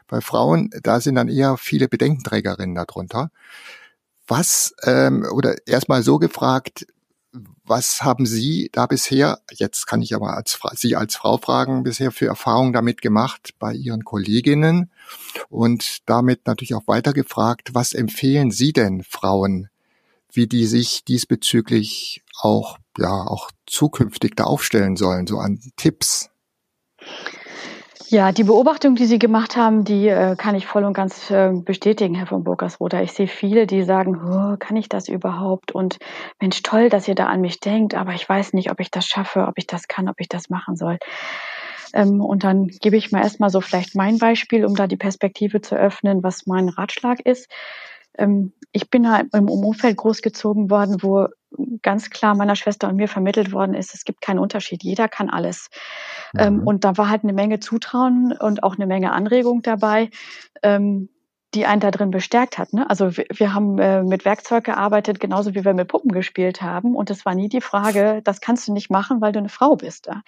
Bei 0.06 0.20
Frauen, 0.20 0.70
da 0.82 1.00
sind 1.00 1.16
dann 1.16 1.28
eher 1.28 1.56
viele 1.56 1.88
Bedenkenträgerinnen 1.88 2.74
darunter. 2.74 3.30
Was, 4.26 4.74
ähm, 4.84 5.26
oder 5.30 5.56
erstmal 5.66 6.02
so 6.02 6.18
gefragt, 6.18 6.86
was 7.68 8.02
haben 8.02 8.26
Sie 8.26 8.70
da 8.72 8.86
bisher, 8.86 9.40
jetzt 9.52 9.86
kann 9.86 10.02
ich 10.02 10.14
aber 10.14 10.36
als, 10.36 10.58
Sie 10.74 10.96
als 10.96 11.16
Frau 11.16 11.36
fragen, 11.38 11.82
bisher 11.82 12.10
für 12.10 12.26
Erfahrungen 12.26 12.72
damit 12.72 13.02
gemacht 13.02 13.54
bei 13.58 13.72
Ihren 13.72 14.04
Kolleginnen? 14.04 14.90
Und 15.48 15.98
damit 16.06 16.46
natürlich 16.46 16.74
auch 16.74 16.86
weiter 16.86 17.12
gefragt, 17.12 17.70
was 17.74 17.92
empfehlen 17.92 18.50
Sie 18.50 18.72
denn 18.72 19.02
Frauen, 19.02 19.68
wie 20.32 20.46
die 20.46 20.66
sich 20.66 21.04
diesbezüglich 21.04 22.22
auch, 22.40 22.78
ja, 22.98 23.10
auch 23.10 23.50
zukünftig 23.66 24.34
da 24.36 24.44
aufstellen 24.44 24.96
sollen, 24.96 25.26
so 25.26 25.38
an 25.38 25.60
Tipps? 25.76 26.30
Ja, 28.06 28.32
die 28.32 28.44
Beobachtung, 28.44 28.94
die 28.94 29.04
Sie 29.04 29.18
gemacht 29.18 29.56
haben, 29.56 29.84
die 29.84 30.08
äh, 30.08 30.36
kann 30.36 30.54
ich 30.54 30.66
voll 30.66 30.84
und 30.84 30.94
ganz 30.94 31.30
äh, 31.30 31.52
bestätigen, 31.52 32.14
Herr 32.14 32.26
von 32.26 32.44
Burgersroda. 32.44 33.02
Ich 33.02 33.12
sehe 33.12 33.26
viele, 33.26 33.66
die 33.66 33.82
sagen, 33.82 34.20
oh, 34.24 34.56
kann 34.56 34.76
ich 34.76 34.88
das 34.88 35.08
überhaupt? 35.08 35.72
Und 35.72 35.98
Mensch, 36.40 36.62
toll, 36.62 36.88
dass 36.88 37.08
ihr 37.08 37.14
da 37.14 37.26
an 37.26 37.40
mich 37.40 37.60
denkt, 37.60 37.94
aber 37.94 38.14
ich 38.14 38.26
weiß 38.26 38.52
nicht, 38.54 38.70
ob 38.70 38.80
ich 38.80 38.90
das 38.90 39.06
schaffe, 39.06 39.46
ob 39.46 39.58
ich 39.58 39.66
das 39.66 39.88
kann, 39.88 40.08
ob 40.08 40.20
ich 40.20 40.28
das 40.28 40.48
machen 40.48 40.76
soll. 40.76 40.98
Ähm, 41.92 42.20
und 42.20 42.44
dann 42.44 42.68
gebe 42.68 42.96
ich 42.96 43.12
mal 43.12 43.22
erstmal 43.22 43.50
so 43.50 43.60
vielleicht 43.60 43.94
mein 43.94 44.18
Beispiel, 44.18 44.64
um 44.64 44.74
da 44.74 44.86
die 44.86 44.96
Perspektive 44.96 45.60
zu 45.60 45.74
öffnen, 45.74 46.22
was 46.22 46.46
mein 46.46 46.68
Ratschlag 46.68 47.20
ist 47.20 47.48
ähm, 48.18 48.52
ich 48.72 48.90
bin 48.90 49.10
halt 49.10 49.34
im 49.34 49.48
Umfeld 49.48 49.96
großgezogen 49.96 50.70
worden, 50.70 51.02
wo 51.02 51.28
ganz 51.82 52.10
klar 52.10 52.34
meiner 52.34 52.56
Schwester 52.56 52.88
und 52.88 52.96
mir 52.96 53.08
vermittelt 53.08 53.52
worden 53.52 53.74
ist, 53.74 53.94
es 53.94 54.04
gibt 54.04 54.20
keinen 54.20 54.38
Unterschied, 54.38 54.82
jeder 54.82 55.08
kann 55.08 55.30
alles. 55.30 55.68
Ähm, 56.36 56.54
mhm. 56.54 56.60
Ähm, 56.60 56.66
und 56.66 56.84
da 56.84 56.96
war 56.96 57.08
halt 57.08 57.24
eine 57.24 57.32
Menge 57.32 57.60
Zutrauen 57.60 58.32
und 58.38 58.62
auch 58.62 58.76
eine 58.76 58.86
Menge 58.86 59.12
Anregung 59.12 59.62
dabei. 59.62 60.10
Ähm, 60.62 61.08
die 61.54 61.64
einen 61.64 61.80
da 61.80 61.90
drin 61.90 62.10
bestärkt 62.10 62.58
hat. 62.58 62.72
Ne? 62.72 62.88
Also 62.90 63.16
wir, 63.16 63.24
wir 63.32 63.54
haben 63.54 63.78
äh, 63.78 64.02
mit 64.02 64.24
Werkzeug 64.24 64.64
gearbeitet, 64.64 65.18
genauso 65.18 65.54
wie 65.54 65.64
wir 65.64 65.72
mit 65.72 65.88
Puppen 65.88 66.12
gespielt 66.12 66.60
haben. 66.60 66.94
Und 66.94 67.10
es 67.10 67.24
war 67.24 67.34
nie 67.34 67.48
die 67.48 67.62
Frage, 67.62 68.20
das 68.22 68.40
kannst 68.40 68.68
du 68.68 68.72
nicht 68.72 68.90
machen, 68.90 69.20
weil 69.20 69.32
du 69.32 69.38
eine 69.38 69.48
Frau 69.48 69.76
bist. 69.76 70.06
Ja? 70.06 70.22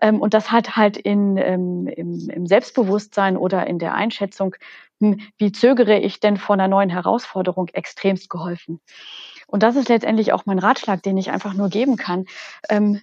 Ähm, 0.00 0.20
und 0.20 0.32
das 0.32 0.50
hat 0.50 0.76
halt 0.76 0.96
in, 0.96 1.36
ähm, 1.36 1.86
im, 1.88 2.30
im 2.30 2.46
Selbstbewusstsein 2.46 3.36
oder 3.36 3.66
in 3.66 3.78
der 3.78 3.94
Einschätzung, 3.94 4.56
hm, 5.00 5.20
wie 5.36 5.52
zögere 5.52 5.98
ich 5.98 6.20
denn 6.20 6.38
vor 6.38 6.54
einer 6.54 6.68
neuen 6.68 6.88
Herausforderung, 6.88 7.68
extremst 7.68 8.30
geholfen. 8.30 8.80
Und 9.46 9.62
das 9.62 9.76
ist 9.76 9.90
letztendlich 9.90 10.32
auch 10.32 10.46
mein 10.46 10.58
Ratschlag, 10.58 11.02
den 11.02 11.18
ich 11.18 11.30
einfach 11.30 11.52
nur 11.52 11.68
geben 11.68 11.96
kann. 11.96 12.24
Ähm, 12.70 13.02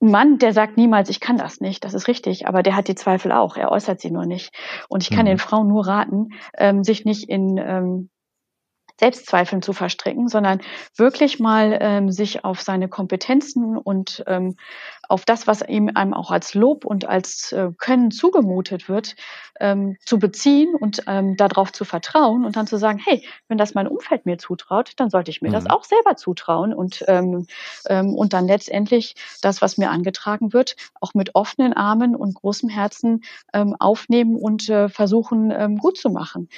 ein 0.00 0.10
Mann, 0.10 0.38
der 0.38 0.52
sagt 0.52 0.76
niemals, 0.76 1.08
ich 1.10 1.20
kann 1.20 1.36
das 1.36 1.60
nicht, 1.60 1.84
das 1.84 1.94
ist 1.94 2.08
richtig, 2.08 2.46
aber 2.46 2.62
der 2.62 2.76
hat 2.76 2.88
die 2.88 2.94
Zweifel 2.94 3.32
auch, 3.32 3.56
er 3.56 3.72
äußert 3.72 4.00
sie 4.00 4.10
nur 4.10 4.26
nicht. 4.26 4.54
Und 4.88 5.02
ich 5.02 5.10
kann 5.10 5.24
mhm. 5.24 5.30
den 5.30 5.38
Frauen 5.38 5.68
nur 5.68 5.86
raten, 5.86 6.30
ähm, 6.56 6.84
sich 6.84 7.04
nicht 7.04 7.28
in 7.28 7.58
ähm, 7.58 8.10
Selbstzweifeln 8.98 9.62
zu 9.62 9.72
verstricken, 9.72 10.28
sondern 10.28 10.60
wirklich 10.96 11.38
mal 11.38 11.78
ähm, 11.80 12.10
sich 12.10 12.44
auf 12.44 12.60
seine 12.60 12.88
Kompetenzen 12.88 13.76
und 13.76 14.24
ähm, 14.26 14.56
auf 15.08 15.24
das, 15.24 15.46
was 15.46 15.62
ihm 15.62 15.90
einem 15.94 16.14
auch 16.14 16.30
als 16.30 16.54
Lob 16.54 16.84
und 16.84 17.06
als 17.06 17.52
äh, 17.52 17.70
Können 17.78 18.10
zugemutet 18.10 18.88
wird, 18.88 19.16
ähm, 19.58 19.96
zu 20.04 20.18
beziehen 20.18 20.74
und 20.74 21.02
ähm, 21.06 21.36
darauf 21.36 21.72
zu 21.72 21.84
vertrauen 21.84 22.44
und 22.44 22.56
dann 22.56 22.66
zu 22.66 22.76
sagen, 22.76 23.00
hey, 23.04 23.26
wenn 23.48 23.58
das 23.58 23.74
mein 23.74 23.88
Umfeld 23.88 24.26
mir 24.26 24.38
zutraut, 24.38 24.92
dann 24.96 25.10
sollte 25.10 25.30
ich 25.30 25.42
mir 25.42 25.48
mhm. 25.48 25.54
das 25.54 25.66
auch 25.66 25.84
selber 25.84 26.16
zutrauen 26.16 26.74
und, 26.74 27.04
ähm, 27.08 27.46
ähm, 27.86 28.14
und 28.14 28.34
dann 28.34 28.46
letztendlich 28.46 29.14
das, 29.40 29.62
was 29.62 29.78
mir 29.78 29.90
angetragen 29.90 30.52
wird, 30.52 30.76
auch 31.00 31.14
mit 31.14 31.34
offenen 31.34 31.72
Armen 31.72 32.14
und 32.14 32.34
großem 32.34 32.68
Herzen 32.68 33.22
ähm, 33.52 33.74
aufnehmen 33.78 34.36
und 34.36 34.68
äh, 34.68 34.88
versuchen, 34.88 35.50
ähm, 35.50 35.78
gut 35.78 35.96
zu 35.96 36.10
machen. 36.10 36.48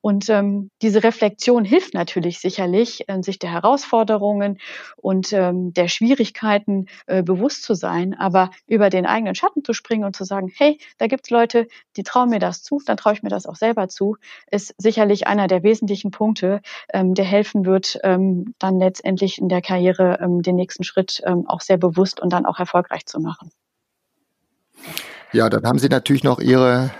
Und 0.00 0.28
ähm, 0.28 0.70
diese 0.82 1.04
Reflexion 1.04 1.64
hilft 1.64 1.94
natürlich 1.94 2.40
sicherlich, 2.40 3.08
äh, 3.08 3.22
sich 3.22 3.38
der 3.38 3.52
Herausforderungen 3.52 4.58
und 4.96 5.32
ähm, 5.32 5.72
der 5.72 5.86
Schwierigkeiten 5.86 6.86
äh, 7.06 7.22
bewusst 7.22 7.62
zu 7.62 7.74
sein, 7.74 7.91
aber 8.18 8.50
über 8.66 8.90
den 8.90 9.06
eigenen 9.06 9.34
Schatten 9.34 9.64
zu 9.64 9.72
springen 9.72 10.04
und 10.04 10.16
zu 10.16 10.24
sagen, 10.24 10.50
hey, 10.54 10.78
da 10.98 11.06
gibt's 11.06 11.30
Leute, 11.30 11.68
die 11.96 12.02
trauen 12.02 12.30
mir 12.30 12.38
das 12.38 12.62
zu, 12.62 12.80
dann 12.84 12.96
traue 12.96 13.12
ich 13.12 13.22
mir 13.22 13.28
das 13.28 13.46
auch 13.46 13.56
selber 13.56 13.88
zu, 13.88 14.16
ist 14.50 14.74
sicherlich 14.78 15.26
einer 15.26 15.46
der 15.46 15.62
wesentlichen 15.62 16.10
Punkte, 16.10 16.60
ähm, 16.92 17.14
der 17.14 17.24
helfen 17.24 17.64
wird, 17.66 17.98
ähm, 18.02 18.54
dann 18.58 18.78
letztendlich 18.78 19.38
in 19.38 19.48
der 19.48 19.62
Karriere 19.62 20.18
ähm, 20.20 20.42
den 20.42 20.56
nächsten 20.56 20.84
Schritt 20.84 21.22
ähm, 21.24 21.46
auch 21.48 21.60
sehr 21.60 21.78
bewusst 21.78 22.20
und 22.20 22.32
dann 22.32 22.46
auch 22.46 22.58
erfolgreich 22.58 23.06
zu 23.06 23.20
machen. 23.20 23.50
Ja, 25.32 25.48
dann 25.48 25.64
haben 25.64 25.78
Sie 25.78 25.88
natürlich 25.88 26.24
noch 26.24 26.40
Ihre 26.40 26.90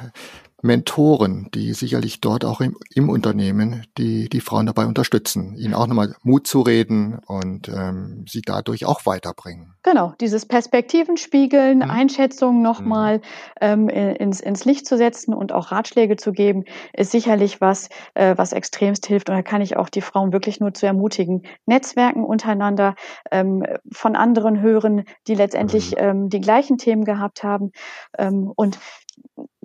Mentoren, 0.63 1.49
die 1.55 1.75
sicherlich 1.75 2.21
dort 2.21 2.45
auch 2.45 2.61
im, 2.61 2.77
im 2.95 3.09
Unternehmen 3.09 3.85
die, 3.99 4.29
die 4.29 4.41
Frauen 4.41 4.67
dabei 4.67 4.87
unterstützen, 4.87 5.57
ihnen 5.57 5.75
auch 5.75 5.89
nochmal 5.89 6.15
Mut 6.23 6.47
zu 6.47 6.61
reden 6.61 7.19
und 7.27 7.69
ähm, 7.69 8.25
sie 8.29 8.43
dadurch 8.43 8.87
auch 8.87 9.05
weiterbringen. 9.05 9.75
Genau, 9.83 10.15
dieses 10.21 10.47
Perspektiven 10.47 11.17
spiegeln, 11.17 11.79
mhm. 11.79 11.91
Einschätzungen 11.91 12.63
nochmal 12.63 13.19
mhm. 13.19 13.23
ähm, 13.61 13.89
ins, 13.89 14.41
ins 14.41 14.65
Licht 14.65 14.87
zu 14.87 14.97
setzen 14.97 15.35
und 15.35 15.53
auch 15.53 15.73
Ratschläge 15.73 16.17
zu 16.17 16.31
geben, 16.31 16.65
ist 16.93 17.11
sicherlich 17.11 17.61
was, 17.61 17.89
äh, 18.15 18.35
was 18.37 18.53
extremst 18.53 19.07
hilft. 19.07 19.29
Und 19.29 19.35
da 19.35 19.43
kann 19.43 19.61
ich 19.61 19.77
auch 19.77 19.89
die 19.89 20.01
Frauen 20.01 20.33
wirklich 20.33 20.61
nur 20.61 20.73
zu 20.73 20.87
ermutigen, 20.87 21.43
Netzwerken 21.67 22.25
untereinander 22.25 22.95
ähm, 23.33 23.65
von 23.91 24.15
anderen 24.15 24.61
hören, 24.61 25.05
die 25.27 25.35
letztendlich 25.35 25.91
mhm. 25.93 25.99
ähm, 25.99 26.29
die 26.29 26.41
gleichen 26.41 26.79
Themen 26.79 27.05
gehabt 27.05 27.43
haben. 27.43 27.73
Ähm, 28.17 28.53
und 28.55 28.79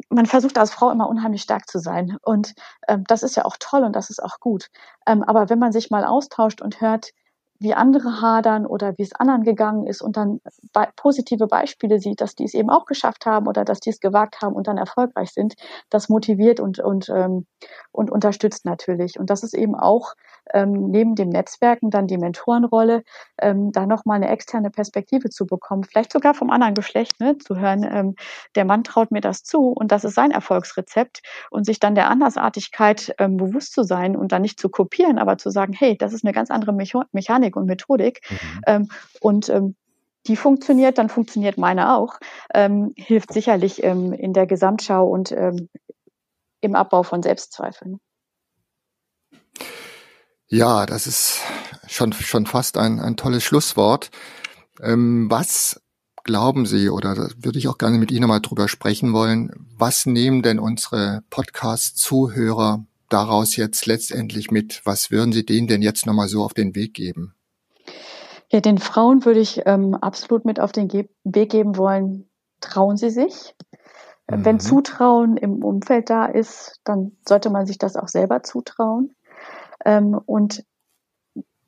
man 0.10 0.25
versucht 0.25 0.57
als 0.57 0.71
Frau 0.71 0.89
immer 0.91 1.10
unheimlich 1.10 1.41
stark 1.41 1.69
zu 1.69 1.79
sein. 1.79 2.17
Und 2.21 2.53
ähm, 2.88 3.03
das 3.07 3.23
ist 3.23 3.36
ja 3.36 3.45
auch 3.45 3.57
toll 3.60 3.83
und 3.83 3.95
das 3.95 4.10
ist 4.10 4.23
auch 4.23 4.39
gut. 4.39 4.69
Ähm, 5.05 5.23
aber 5.23 5.49
wenn 5.49 5.60
man 5.60 5.71
sich 5.71 5.89
mal 5.89 6.05
austauscht 6.05 6.62
und 6.62 6.81
hört, 6.81 7.12
wie 7.60 7.73
andere 7.73 8.21
hadern 8.21 8.65
oder 8.65 8.93
wie 8.97 9.03
es 9.03 9.13
anderen 9.13 9.43
gegangen 9.43 9.88
ist 9.88 10.01
und 10.01 10.15
dann 10.15 10.41
be 10.73 10.88
positive 10.95 11.47
Beispiele 11.47 11.99
sieht, 11.99 12.21
dass 12.21 12.36
die 12.36 12.43
es 12.43 12.53
eben 12.53 12.69
auch 12.69 12.86
geschafft 12.86 13.25
haben 13.25 13.47
oder 13.47 13.65
dass 13.65 13.79
die 13.79 13.89
es 13.89 13.99
gewagt 13.99 14.41
haben 14.41 14.53
und 14.53 14.67
dann 14.67 14.77
erfolgreich 14.77 15.31
sind, 15.31 15.55
das 15.89 16.07
motiviert 16.07 16.60
und, 16.60 16.79
und, 16.79 17.10
ähm, 17.10 17.47
und 17.91 18.12
unterstützt 18.12 18.65
natürlich. 18.65 19.19
Und 19.19 19.29
das 19.29 19.43
ist 19.43 19.55
eben 19.55 19.75
auch 19.75 20.13
ähm, 20.53 20.89
neben 20.89 21.15
dem 21.15 21.29
Netzwerken 21.29 21.89
dann 21.89 22.07
die 22.07 22.17
Mentorenrolle, 22.17 23.03
ähm, 23.41 23.71
da 23.71 23.86
nochmal 23.86 24.17
eine 24.17 24.29
externe 24.29 24.69
Perspektive 24.69 25.29
zu 25.29 25.45
bekommen, 25.45 25.83
vielleicht 25.83 26.12
sogar 26.12 26.33
vom 26.33 26.49
anderen 26.49 26.73
Geschlecht, 26.73 27.19
ne, 27.19 27.38
zu 27.38 27.57
hören, 27.57 27.88
ähm, 27.89 28.15
der 28.55 28.65
Mann 28.65 28.83
traut 28.83 29.12
mir 29.12 29.21
das 29.21 29.43
zu 29.43 29.69
und 29.69 29.91
das 29.91 30.03
ist 30.03 30.15
sein 30.15 30.31
Erfolgsrezept 30.31 31.21
und 31.49 31.65
sich 31.65 31.79
dann 31.79 31.95
der 31.95 32.10
Andersartigkeit 32.10 33.13
ähm, 33.19 33.38
bewusst 33.38 33.73
zu 33.73 33.83
sein 33.83 34.15
und 34.15 34.31
dann 34.31 34.41
nicht 34.41 34.60
zu 34.60 34.69
kopieren, 34.69 35.17
aber 35.17 35.38
zu 35.38 35.49
sagen, 35.49 35.73
hey, 35.73 35.97
das 35.97 36.13
ist 36.13 36.23
eine 36.23 36.33
ganz 36.33 36.51
andere 36.51 36.73
Mechanik 37.12 37.55
und 37.55 37.65
Methodik 37.65 38.21
mhm. 38.29 38.62
ähm, 38.67 38.89
und 39.21 39.49
ähm, 39.49 39.75
die 40.27 40.36
funktioniert, 40.36 40.97
dann 40.97 41.10
funktioniert 41.10 41.57
meine 41.57 41.95
auch, 41.95 42.19
ähm, 42.53 42.93
hilft 42.97 43.33
sicherlich 43.33 43.83
ähm, 43.83 44.13
in 44.13 44.33
der 44.33 44.45
Gesamtschau 44.45 45.07
und 45.07 45.31
ähm, 45.31 45.69
im 46.62 46.75
Abbau 46.75 47.03
von 47.03 47.23
Selbstzweifeln. 47.23 47.99
Ja, 50.49 50.86
das 50.86 51.07
ist 51.07 51.41
schon, 51.88 52.13
schon 52.13 52.45
fast 52.45 52.77
ein, 52.77 52.99
ein 52.99 53.17
tolles 53.17 53.43
Schlusswort. 53.43 54.12
Ähm, 54.81 55.29
was 55.29 55.81
glauben 56.23 56.65
Sie, 56.65 56.89
oder 56.89 57.15
da 57.15 57.27
würde 57.38 57.60
ich 57.60 57.67
auch 57.67 57.77
gerne 57.77 57.97
mit 57.97 58.12
Ihnen 58.12 58.27
mal 58.27 58.39
drüber 58.39 58.67
sprechen 58.67 59.13
wollen, 59.13 59.51
was 59.77 60.05
nehmen 60.05 60.43
denn 60.43 60.60
unsere 60.60 61.23
Podcast-Zuhörer 61.29 62.86
daraus 63.10 63.55
jetzt 63.55 63.86
letztendlich 63.88 64.51
mit? 64.51 64.81
Was 64.86 65.12
würden 65.12 65.33
Sie 65.33 65.45
denen 65.45 65.67
denn 65.67 65.81
jetzt 65.81 66.05
nochmal 66.05 66.27
so 66.27 66.43
auf 66.43 66.53
den 66.53 66.75
Weg 66.75 66.93
geben? 66.93 67.33
Ja, 68.49 68.62
den 68.62 68.77
Frauen 68.77 69.25
würde 69.25 69.41
ich 69.41 69.62
ähm, 69.65 69.95
absolut 69.95 70.45
mit 70.45 70.60
auf 70.60 70.71
den 70.71 70.88
Ge 70.88 71.10
Weg 71.23 71.51
geben 71.51 71.75
wollen, 71.75 72.29
trauen 72.62 72.95
Sie 72.95 73.10
sich. 73.10 73.55
Mhm. 74.29 74.45
Wenn 74.45 74.60
Zutrauen 74.60 75.36
im 75.36 75.63
Umfeld 75.63 76.10
da 76.10 76.25
ist, 76.25 76.79
dann 76.86 77.17
sollte 77.27 77.49
man 77.49 77.65
sich 77.65 77.77
das 77.77 77.95
auch 77.95 78.07
selber 78.07 78.43
zutrauen. 78.43 79.13
Ähm, 79.86 80.20
und 80.26 80.63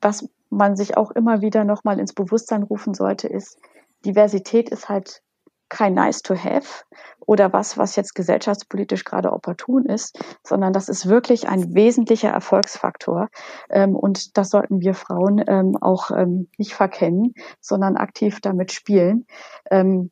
was 0.00 0.28
man 0.48 0.76
sich 0.76 0.96
auch 0.96 1.10
immer 1.10 1.42
wieder 1.42 1.64
nochmal 1.64 2.00
ins 2.00 2.12
Bewusstsein 2.12 2.62
rufen 2.62 2.94
sollte, 2.94 3.28
ist, 3.28 3.58
Diversität 4.04 4.68
ist 4.68 4.88
halt 4.88 5.22
kein 5.68 5.94
nice 5.94 6.22
to 6.22 6.34
have 6.34 6.84
oder 7.20 7.52
was, 7.52 7.78
was 7.78 7.94
jetzt 7.94 8.14
gesellschaftspolitisch 8.14 9.04
gerade 9.04 9.32
opportun 9.32 9.86
ist, 9.86 10.18
sondern 10.44 10.72
das 10.72 10.88
ist 10.88 11.08
wirklich 11.08 11.48
ein 11.48 11.74
wesentlicher 11.74 12.30
Erfolgsfaktor. 12.30 13.28
Ähm, 13.70 13.94
und 13.94 14.36
das 14.36 14.50
sollten 14.50 14.80
wir 14.80 14.94
Frauen 14.94 15.42
ähm, 15.46 15.76
auch 15.80 16.10
ähm, 16.10 16.48
nicht 16.58 16.74
verkennen, 16.74 17.34
sondern 17.60 17.96
aktiv 17.96 18.40
damit 18.40 18.72
spielen. 18.72 19.26
Ähm, 19.70 20.10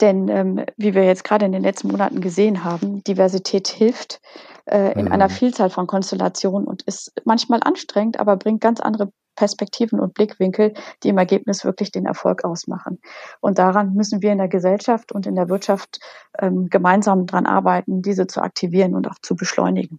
denn 0.00 0.28
ähm, 0.28 0.64
wie 0.76 0.94
wir 0.94 1.04
jetzt 1.04 1.24
gerade 1.24 1.46
in 1.46 1.52
den 1.52 1.62
letzten 1.62 1.88
Monaten 1.88 2.20
gesehen 2.20 2.64
haben, 2.64 3.04
Diversität 3.04 3.68
hilft 3.68 4.20
äh, 4.66 4.98
in 4.98 5.06
mhm. 5.06 5.12
einer 5.12 5.28
Vielzahl 5.28 5.70
von 5.70 5.86
Konstellationen 5.86 6.66
und 6.66 6.82
ist 6.82 7.12
manchmal 7.24 7.60
anstrengend, 7.62 8.18
aber 8.18 8.36
bringt 8.36 8.60
ganz 8.60 8.80
andere 8.80 9.12
Perspektiven 9.36 10.00
und 10.00 10.14
Blickwinkel, 10.14 10.74
die 11.02 11.08
im 11.08 11.18
Ergebnis 11.18 11.64
wirklich 11.64 11.92
den 11.92 12.06
Erfolg 12.06 12.44
ausmachen. 12.44 13.00
Und 13.40 13.58
daran 13.58 13.94
müssen 13.94 14.22
wir 14.22 14.32
in 14.32 14.38
der 14.38 14.48
Gesellschaft 14.48 15.12
und 15.12 15.26
in 15.26 15.34
der 15.34 15.48
Wirtschaft 15.48 15.98
ähm, 16.38 16.68
gemeinsam 16.68 17.26
dran 17.26 17.46
arbeiten, 17.46 18.02
diese 18.02 18.26
zu 18.26 18.42
aktivieren 18.42 18.94
und 18.94 19.08
auch 19.08 19.18
zu 19.22 19.36
beschleunigen. 19.36 19.98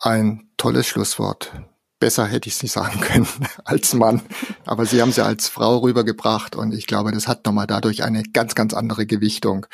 Ein 0.00 0.48
tolles 0.56 0.86
Schlusswort 0.86 1.52
besser 2.04 2.26
hätte 2.26 2.50
ich 2.50 2.56
es 2.56 2.62
nicht 2.62 2.72
sagen 2.72 3.00
können 3.00 3.26
als 3.64 3.94
Mann. 3.94 4.20
Aber 4.66 4.84
Sie 4.84 5.00
haben 5.00 5.10
sie 5.10 5.24
als 5.24 5.48
Frau 5.48 5.78
rübergebracht 5.78 6.54
und 6.54 6.74
ich 6.74 6.86
glaube, 6.86 7.12
das 7.12 7.26
hat 7.26 7.46
nochmal 7.46 7.66
dadurch 7.66 8.04
eine 8.04 8.22
ganz, 8.24 8.54
ganz 8.54 8.74
andere 8.74 9.06
Gewichtung. 9.06 9.64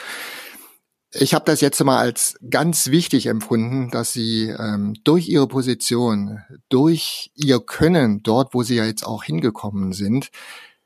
Ich 1.13 1.35
habe 1.35 1.45
das 1.45 1.61
jetzt 1.61 1.83
mal 1.83 1.99
als 1.99 2.37
ganz 2.49 2.87
wichtig 2.87 3.27
empfunden, 3.27 3.91
dass 3.91 4.13
Sie 4.13 4.45
ähm, 4.45 4.95
durch 5.03 5.29
Ihre 5.29 5.49
Position, 5.49 6.39
durch 6.69 7.33
Ihr 7.35 7.59
Können, 7.59 8.23
dort, 8.23 8.55
wo 8.55 8.63
Sie 8.63 8.77
ja 8.77 8.85
jetzt 8.85 9.05
auch 9.05 9.25
hingekommen 9.25 9.93
sind, 9.93 10.31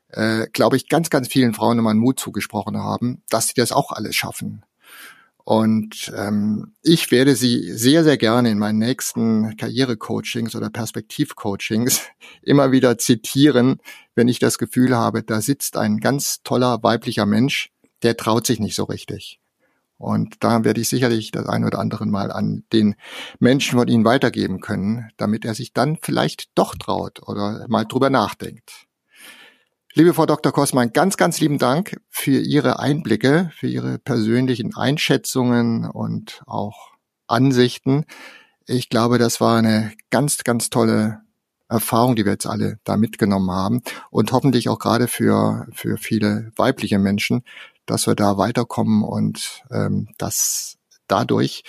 äh, 0.07 0.47
glaube 0.51 0.77
ich, 0.77 0.89
ganz, 0.89 1.11
ganz 1.11 1.27
vielen 1.27 1.53
Frauen 1.53 1.77
nochmal 1.77 1.93
Mut 1.93 2.19
zugesprochen 2.19 2.75
haben, 2.75 3.21
dass 3.29 3.49
sie 3.49 3.53
das 3.55 3.71
auch 3.71 3.91
alles 3.91 4.15
schaffen. 4.15 4.65
Und 5.45 6.11
ähm, 6.17 6.73
ich 6.81 7.11
werde 7.11 7.35
sie 7.35 7.71
sehr, 7.71 8.03
sehr 8.03 8.17
gerne 8.17 8.49
in 8.49 8.57
meinen 8.57 8.79
nächsten 8.79 9.55
Karrierecoachings 9.57 10.55
oder 10.55 10.71
Perspektivcoachings 10.71 12.01
immer 12.41 12.71
wieder 12.71 12.97
zitieren, 12.97 13.79
wenn 14.15 14.27
ich 14.27 14.39
das 14.39 14.57
Gefühl 14.57 14.95
habe, 14.95 15.21
da 15.21 15.41
sitzt 15.41 15.77
ein 15.77 15.99
ganz 15.99 16.41
toller 16.41 16.81
weiblicher 16.81 17.27
Mensch, 17.27 17.71
der 18.01 18.17
traut 18.17 18.47
sich 18.47 18.59
nicht 18.59 18.75
so 18.75 18.85
richtig. 18.85 19.39
Und 19.97 20.43
da 20.43 20.63
werde 20.63 20.81
ich 20.81 20.89
sicherlich 20.89 21.29
das 21.29 21.45
ein 21.45 21.63
oder 21.63 21.77
andere 21.77 22.07
Mal 22.07 22.31
an 22.31 22.63
den 22.73 22.95
Menschen 23.37 23.77
von 23.77 23.87
Ihnen 23.87 24.03
weitergeben 24.03 24.61
können, 24.61 25.09
damit 25.15 25.45
er 25.45 25.53
sich 25.53 25.73
dann 25.73 25.99
vielleicht 26.01 26.49
doch 26.55 26.73
traut 26.73 27.21
oder 27.21 27.67
mal 27.69 27.85
drüber 27.85 28.09
nachdenkt. 28.09 28.87
Liebe 29.97 30.13
Frau 30.13 30.25
Dr. 30.25 30.51
Kossmann, 30.51 30.91
ganz, 30.91 31.15
ganz 31.15 31.39
lieben 31.39 31.57
Dank 31.57 32.01
für 32.09 32.41
Ihre 32.41 32.79
Einblicke, 32.79 33.49
für 33.55 33.67
Ihre 33.67 33.97
persönlichen 33.97 34.75
Einschätzungen 34.75 35.89
und 35.89 36.43
auch 36.47 36.89
Ansichten. 37.27 38.03
Ich 38.67 38.89
glaube, 38.89 39.19
das 39.19 39.39
war 39.39 39.57
eine 39.57 39.93
ganz, 40.09 40.43
ganz 40.43 40.69
tolle 40.69 41.21
Erfahrung, 41.69 42.17
die 42.17 42.25
wir 42.25 42.33
jetzt 42.33 42.45
alle 42.45 42.77
da 42.83 42.97
mitgenommen 42.97 43.49
haben 43.51 43.83
und 44.09 44.33
hoffentlich 44.33 44.67
auch 44.67 44.79
gerade 44.79 45.07
für, 45.07 45.65
für 45.71 45.95
viele 45.95 46.51
weibliche 46.57 46.99
Menschen, 46.99 47.45
dass 47.85 48.05
wir 48.05 48.15
da 48.15 48.37
weiterkommen 48.37 49.01
und 49.01 49.63
ähm, 49.71 50.09
dass 50.17 50.77
dadurch 51.07 51.63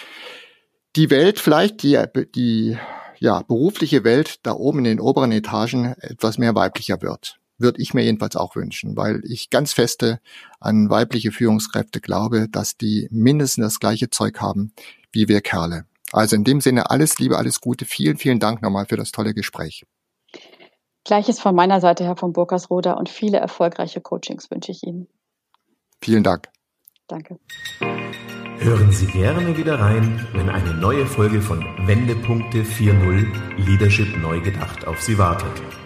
die 0.97 1.11
Welt 1.11 1.39
vielleicht, 1.39 1.85
die, 1.85 2.03
die 2.35 2.77
ja, 3.21 3.43
berufliche 3.43 4.03
Welt 4.03 4.45
da 4.45 4.51
oben 4.51 4.79
in 4.79 4.85
den 4.85 5.01
oberen 5.01 5.31
Etagen 5.31 5.95
etwas 6.01 6.39
mehr 6.39 6.57
weiblicher 6.57 7.01
wird 7.03 7.39
würde 7.59 7.81
ich 7.81 7.95
mir 7.95 8.05
jedenfalls 8.05 8.37
auch 8.37 8.57
wünschen, 8.57 8.97
weil 8.97 9.23
ich 9.25 9.51
ganz 9.51 9.73
feste 9.73 10.21
an 10.61 10.91
weibliche 10.91 11.33
Führungskräfte 11.33 12.01
glaube, 12.01 12.49
dass 12.49 12.77
die 12.77 13.09
mindestens 13.11 13.65
das 13.65 13.81
gleiche 13.81 14.11
Zeug 14.11 14.41
haben 14.41 14.73
wie 15.17 15.29
wir 15.29 15.41
Kerle. 15.41 15.87
Also 16.13 16.37
in 16.37 16.45
dem 16.45 16.61
Sinne 16.61 16.91
alles 16.91 17.19
Liebe, 17.19 17.37
alles 17.37 17.61
Gute. 17.61 17.85
Vielen, 17.85 18.17
vielen 18.17 18.39
Dank 18.39 18.63
nochmal 18.63 18.87
für 18.87 18.97
das 18.97 19.11
tolle 19.11 19.35
Gespräch. 19.35 19.85
Gleiches 21.05 21.41
von 21.41 21.55
meiner 21.55 21.81
Seite, 21.81 22.05
Herr 22.05 22.17
von 22.17 22.33
Burkersroda, 22.33 22.93
und 22.93 23.09
viele 23.09 23.39
erfolgreiche 23.39 24.01
Coachings 24.01 24.51
wünsche 24.51 24.73
ich 24.73 24.83
Ihnen. 24.83 25.09
Vielen 26.01 26.23
Dank. 26.23 26.49
Danke. 27.07 27.39
Hören 28.59 28.93
Sie 28.93 29.07
gerne 29.07 29.57
wieder 29.57 29.79
rein, 29.79 30.27
wenn 30.33 30.49
eine 30.49 30.75
neue 30.75 31.07
Folge 31.07 31.41
von 31.41 31.61
Wendepunkte 31.87 32.63
4.0 32.63 33.65
Leadership 33.65 34.17
neu 34.19 34.41
gedacht 34.41 34.87
auf 34.87 35.01
Sie 35.01 35.17
wartet. 35.17 35.86